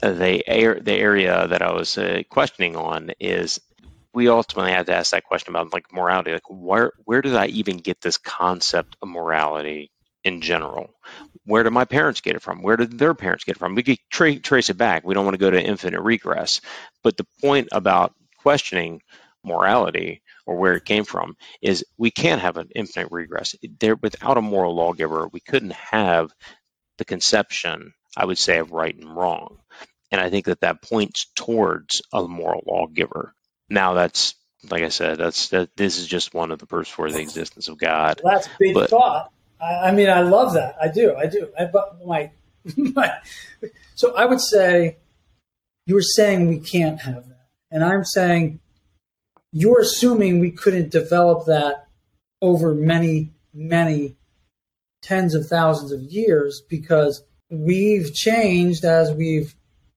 [0.01, 3.59] the air, the area that I was uh, questioning on is
[4.13, 6.31] we ultimately have to ask that question about like morality.
[6.31, 9.91] Like, where where did I even get this concept of morality
[10.23, 10.89] in general?
[11.45, 12.61] Where did my parents get it from?
[12.61, 13.75] Where did their parents get it from?
[13.75, 15.05] We could tra- trace it back.
[15.05, 16.61] We don't want to go to infinite regress.
[17.03, 19.01] But the point about questioning
[19.45, 23.55] morality or where it came from is we can't have an infinite regress.
[23.79, 26.31] There, without a moral lawgiver, we couldn't have
[26.97, 29.57] the conception, I would say, of right and wrong.
[30.11, 33.33] And I think that that points towards a moral lawgiver.
[33.69, 34.35] Now, that's
[34.69, 35.75] like I said, that's that.
[35.75, 38.21] This is just one of the proofs for the existence of God.
[38.23, 39.31] Well, that's big but, thought.
[39.61, 40.75] I, I, mean, I love that.
[40.81, 41.15] I do.
[41.15, 41.49] I do.
[41.57, 42.31] I, but my,
[42.77, 43.11] my,
[43.95, 44.97] so I would say
[45.85, 48.59] you were saying we can't have that, and I'm saying
[49.57, 51.87] you're assuming we couldn't develop that
[52.41, 54.17] over many, many
[55.01, 59.55] tens of thousands of years because we've changed as we've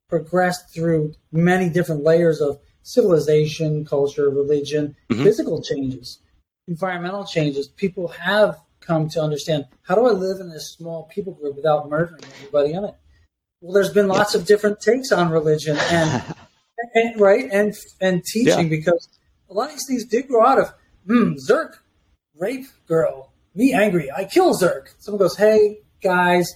[0.09, 5.25] progressed through many different layers of civilization, culture, religion, mm-hmm.
[5.25, 6.21] physical changes,
[6.69, 7.67] environmental changes.
[7.67, 11.91] People have come to understand how do I live in this small people group without
[11.91, 12.95] murdering everybody in it?
[13.61, 16.23] Well, there's been lots of different takes on religion and,
[16.95, 18.77] and right and and teaching yeah.
[18.77, 19.09] because
[19.49, 20.75] a lot of these things did grow out of
[21.07, 21.77] hmm, Zerk,
[22.37, 24.95] rape girl, me angry, I kill Zerk.
[24.99, 26.49] Someone goes, hey guys,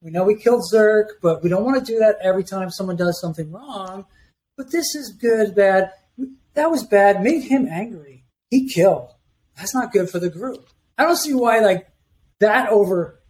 [0.00, 2.96] we know we killed Zerk, but we don't want to do that every time someone
[2.96, 4.06] does something wrong.
[4.56, 5.92] But this is good, bad.
[6.54, 7.22] That was bad.
[7.22, 8.24] Made him angry.
[8.50, 9.12] He killed.
[9.56, 10.68] That's not good for the group.
[10.98, 11.88] I don't see why like
[12.40, 13.20] that over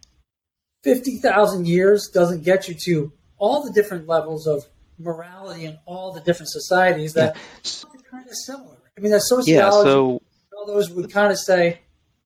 [0.83, 4.65] fifty thousand years doesn't get you to all the different levels of
[4.97, 7.89] morality in all the different societies that yeah.
[7.89, 8.72] are kind of similar.
[8.97, 10.21] I mean, that sociology, yeah, so,
[10.57, 11.79] all those would kind of say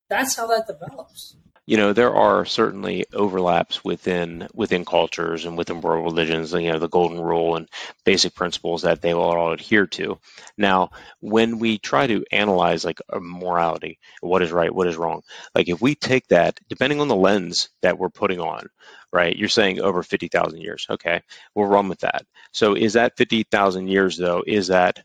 [0.10, 1.36] that's how that develops.
[1.66, 6.80] You know there are certainly overlaps within within cultures and within world religions you know
[6.80, 7.68] the golden rule and
[8.06, 10.18] basic principles that they will all adhere to.
[10.58, 15.24] Now when we try to analyze like a morality what is right what is wrong
[15.56, 18.68] like if we take that depending on the lens that we're putting on
[19.12, 21.22] right you're saying over 50,000 years okay
[21.54, 22.26] we'll run with that.
[22.54, 25.04] So is that 50,000 years though is that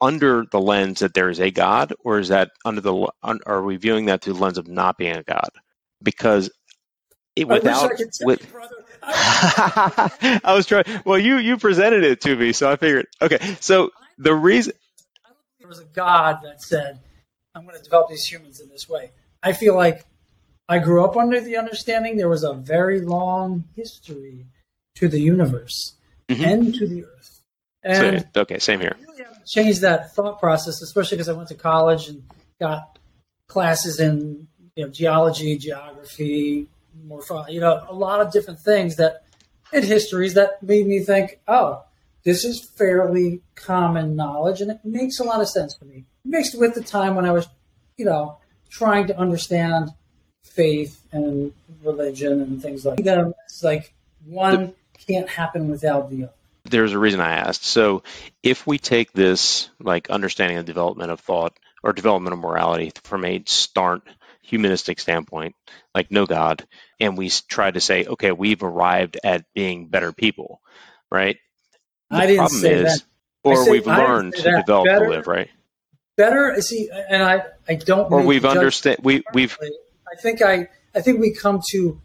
[0.00, 3.76] under the lens that there is a God, or is that under the are we
[3.76, 5.50] viewing that through the lens of not being a God?
[6.02, 6.50] Because
[7.36, 8.54] it, without I with,
[9.02, 10.84] I, I was trying.
[11.04, 13.06] Well, you you presented it to me, so I figured.
[13.20, 14.74] Okay, so the reason
[15.58, 17.00] there was a God that said,
[17.54, 19.10] "I'm going to develop these humans in this way."
[19.42, 20.04] I feel like
[20.68, 24.46] I grew up under the understanding there was a very long history
[24.96, 25.94] to the universe
[26.28, 26.44] mm-hmm.
[26.44, 27.33] and to the earth.
[27.84, 28.96] And so, okay, same here.
[28.98, 32.22] I really haven't changed that thought process, especially because I went to college and
[32.60, 32.98] got
[33.48, 36.66] classes in you know geology, geography,
[37.06, 39.24] morphology, you know, a lot of different things that
[39.72, 41.82] in histories that made me think, oh,
[42.24, 46.04] this is fairly common knowledge, and it makes a lot of sense to me.
[46.24, 47.46] Mixed with the time when I was
[47.96, 48.38] you know,
[48.70, 49.90] trying to understand
[50.44, 53.32] faith and religion and things like that.
[53.46, 54.74] It's like one
[55.06, 56.32] can't happen without the other.
[56.64, 57.64] There's a reason I asked.
[57.64, 58.02] So,
[58.42, 63.24] if we take this like understanding of development of thought or development of morality from
[63.24, 64.02] a start
[64.42, 65.54] humanistic standpoint,
[65.94, 66.66] like no God,
[67.00, 70.60] and we try to say, okay, we've arrived at being better people,
[71.10, 71.36] right?
[72.10, 73.04] The I didn't say is, that.
[73.42, 75.50] Or we've learned to develop better, to live, right?
[76.16, 78.10] Better, see, and I, I don't.
[78.10, 78.98] Or we've understand.
[79.02, 79.58] We, we've.
[79.60, 82.00] I think I, I think we come to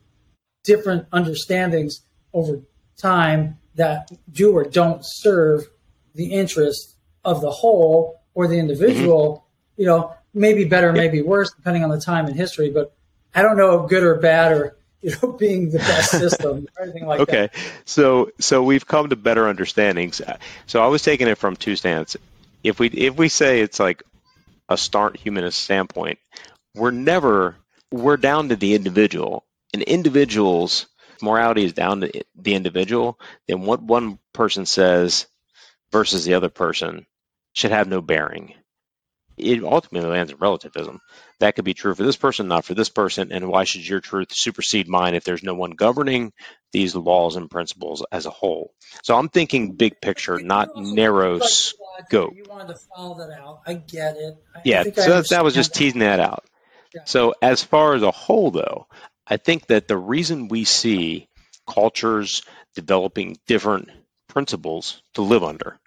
[0.65, 2.01] different understandings
[2.33, 2.61] over
[2.97, 5.67] time that do or don't serve
[6.13, 9.31] the interest of the whole or the individual.
[9.33, 9.81] Mm-hmm.
[9.81, 12.69] You know, maybe better, maybe worse, depending on the time in history.
[12.69, 12.93] But
[13.33, 17.05] I don't know good or bad or you know being the best system or anything
[17.05, 17.31] like okay.
[17.31, 17.55] that.
[17.55, 20.21] Okay, so so we've come to better understandings.
[20.67, 22.17] So I was taking it from two stands.
[22.63, 24.03] If we if we say it's like
[24.67, 26.19] a start humanist standpoint,
[26.75, 27.55] we're never
[27.91, 30.87] we're down to the individual, and individuals
[31.21, 33.19] morality is down to the individual.
[33.47, 35.27] Then what one person says
[35.91, 37.05] versus the other person
[37.53, 38.53] should have no bearing
[39.39, 40.99] it ultimately lands in relativism.
[41.39, 43.31] That could be true for this person, not for this person.
[43.31, 46.33] And why should your truth supersede mine if there's no one governing
[46.71, 48.73] these laws and principles as a whole?
[49.03, 52.35] So I'm thinking big picture, not narrow scope.
[52.35, 53.61] You wanted to follow that out.
[53.65, 54.37] I get it.
[54.55, 56.43] I yeah, so that was just teasing that out.
[57.05, 58.87] So as far as a whole, though,
[59.29, 61.27] I think that the reason we see
[61.67, 62.41] cultures
[62.75, 63.89] developing different
[64.27, 65.77] principles to live under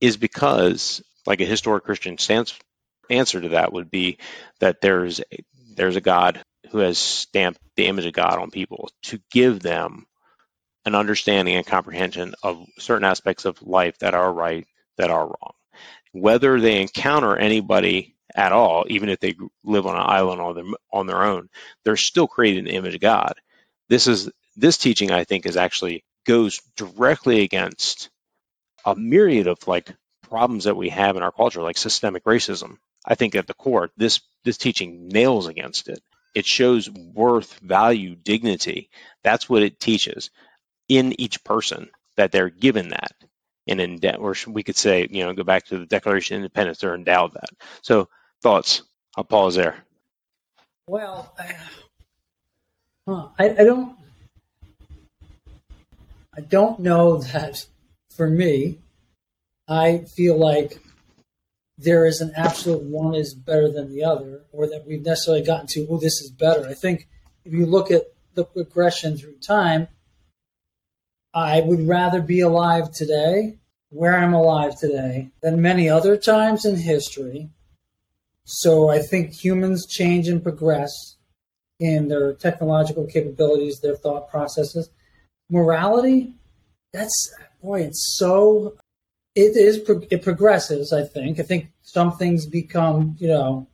[0.00, 2.58] is because like a historic Christian stance
[3.10, 4.18] answer to that would be
[4.60, 8.90] that there's a, there's a God who has stamped the image of God on people
[9.02, 10.06] to give them
[10.86, 14.66] an understanding and comprehension of certain aspects of life that are right,
[14.96, 15.52] that are wrong.
[16.12, 20.64] Whether they encounter anybody at all, even if they live on an island on their,
[20.90, 21.50] on their own,
[21.84, 23.34] they're still creating the image of God.
[23.90, 28.08] This is this teaching, I think, is actually goes directly against
[28.86, 33.14] a myriad of like problems that we have in our culture, like systemic racism, I
[33.14, 36.00] think at the core, this this teaching nails against it.
[36.34, 38.88] It shows worth, value, dignity.
[39.22, 40.30] That's what it teaches
[40.88, 43.12] in each person that they're given that.
[43.66, 46.78] And in or we could say, you know, go back to the Declaration of Independence,
[46.78, 47.50] they're endowed that.
[47.82, 48.08] So
[48.42, 48.82] thoughts.
[49.16, 49.76] I'll pause there.
[50.86, 51.34] Well,
[53.06, 53.96] uh, I, I, I don't,
[56.36, 57.66] I don't know that
[58.16, 58.78] for me.
[59.68, 60.80] I feel like
[61.78, 65.66] there is an absolute one is better than the other, or that we've necessarily gotten
[65.68, 66.68] to, oh, this is better.
[66.68, 67.08] I think
[67.44, 68.02] if you look at
[68.34, 69.88] the progression through time,
[71.32, 73.58] I would rather be alive today,
[73.90, 77.50] where I'm alive today, than many other times in history.
[78.44, 80.90] So I think humans change and progress
[81.78, 84.90] in their technological capabilities, their thought processes.
[85.48, 86.34] Morality,
[86.92, 87.32] that's,
[87.62, 88.76] boy, it's so
[89.34, 89.80] it is
[90.10, 90.92] it progresses.
[90.92, 91.38] I think.
[91.38, 93.66] I think some things become, you know,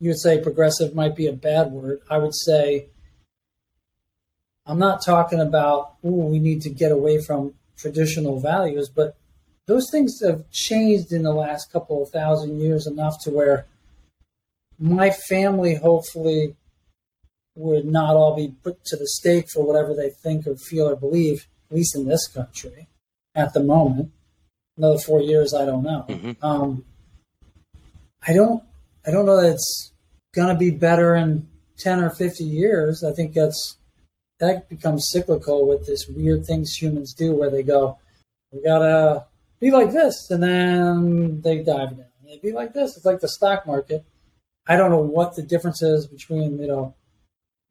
[0.00, 2.00] you would say progressive might be a bad word.
[2.10, 2.88] I would say
[4.66, 9.16] I'm not talking about oh we need to get away from traditional values, but
[9.66, 13.66] those things have changed in the last couple of thousand years enough to where
[14.78, 16.56] my family hopefully
[17.54, 20.96] would not all be put to the stake for whatever they think or feel or
[20.96, 22.88] believe, at least in this country
[23.34, 24.12] at the moment
[24.78, 26.06] another four years, I don't know.
[26.08, 26.44] Mm-hmm.
[26.44, 26.84] Um,
[28.26, 28.62] I don't,
[29.06, 29.92] I don't know that it's
[30.34, 31.48] going to be better in
[31.78, 33.04] ten or fifty years.
[33.04, 33.76] I think that's
[34.40, 37.98] that becomes cyclical with this weird things humans do, where they go,
[38.52, 39.26] we gotta
[39.60, 42.04] be like this, and then they dive down.
[42.24, 42.96] They be like this.
[42.96, 44.04] It's like the stock market.
[44.68, 46.94] I don't know what the difference is between you know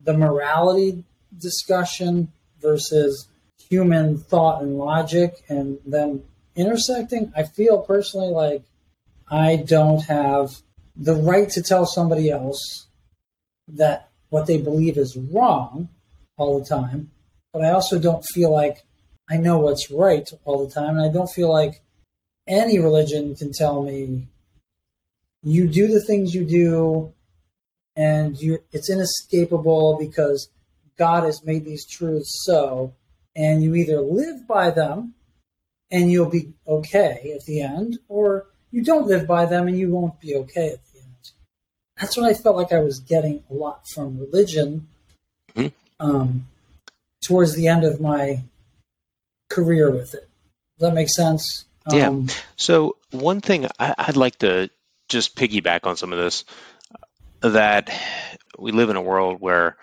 [0.01, 1.03] the morality
[1.37, 2.31] discussion
[2.61, 3.27] versus
[3.69, 6.23] human thought and logic, and then
[6.55, 8.63] intersecting, I feel personally like
[9.29, 10.55] I don't have
[10.95, 12.87] the right to tell somebody else
[13.67, 15.89] that what they believe is wrong
[16.37, 17.11] all the time,
[17.53, 18.83] but I also don't feel like
[19.29, 20.97] I know what's right all the time.
[20.97, 21.81] And I don't feel like
[22.47, 24.27] any religion can tell me
[25.43, 27.13] you do the things you do
[27.95, 30.49] and you it's inescapable because
[30.97, 32.93] God has made these truths so
[33.35, 35.13] and you either live by them
[35.91, 39.89] and you'll be okay at the end, or you don't live by them and you
[39.89, 41.31] won't be okay at the end.
[41.97, 44.87] That's what I felt like I was getting a lot from religion
[45.55, 45.69] mm-hmm.
[45.99, 46.47] um,
[47.23, 48.43] towards the end of my
[49.49, 50.27] career with it.
[50.77, 51.65] Does that make sense?
[51.91, 52.09] Yeah.
[52.09, 52.27] Um,
[52.57, 54.69] so one thing I, would like to
[55.07, 56.45] just piggyback on some of this.
[57.41, 57.89] that
[58.57, 59.77] we live in a world where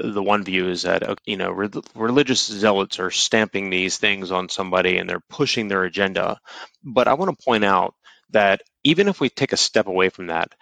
[0.00, 4.48] the one view is that you know re- religious zealots are stamping these things on
[4.48, 6.40] somebody and they're pushing their agenda
[6.82, 7.94] but i want to point out
[8.30, 10.52] that even if we take a step away from that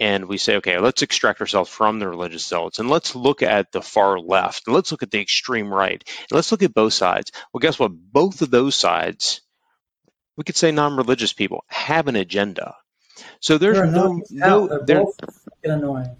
[0.00, 3.70] and we say okay let's extract ourselves from the religious zealots and let's look at
[3.72, 6.92] the far left and let's look at the extreme right and let's look at both
[6.92, 9.40] sides well guess what both of those sides
[10.36, 12.74] we could say non-religious people have an agenda
[13.40, 15.04] so there's no no they're
[15.64, 16.16] annoying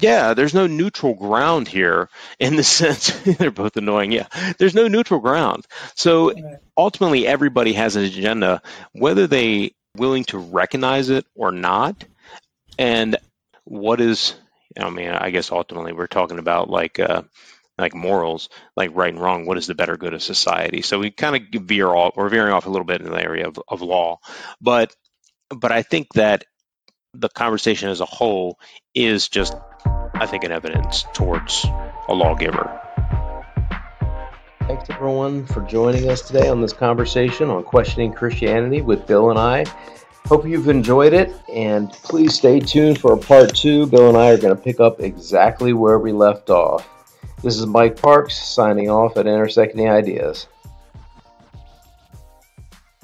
[0.00, 4.12] yeah, there's no neutral ground here in the sense they're both annoying.
[4.12, 4.26] Yeah,
[4.58, 5.66] there's no neutral ground.
[5.94, 6.32] So
[6.76, 12.04] ultimately, everybody has an agenda, whether they willing to recognize it or not.
[12.78, 13.16] And
[13.64, 14.34] what is,
[14.78, 17.22] I mean, I guess ultimately we're talking about like uh,
[17.78, 19.46] like morals, like right and wrong.
[19.46, 20.82] What is the better good of society?
[20.82, 23.48] So we kind of veer off, we're veering off a little bit in the area
[23.48, 24.18] of, of law,
[24.60, 24.94] but
[25.50, 26.44] but I think that
[27.14, 28.58] the conversation as a whole
[28.94, 29.54] is just
[30.20, 31.64] I think, an evidence towards
[32.08, 32.78] a lawgiver.
[34.66, 39.38] Thanks everyone for joining us today on this conversation on questioning Christianity with Bill and
[39.38, 39.64] I.
[40.26, 43.86] Hope you've enjoyed it, and please stay tuned for part two.
[43.86, 46.86] Bill and I are going to pick up exactly where we left off.
[47.42, 50.48] This is Mike Parks signing off at Intersecting Ideas.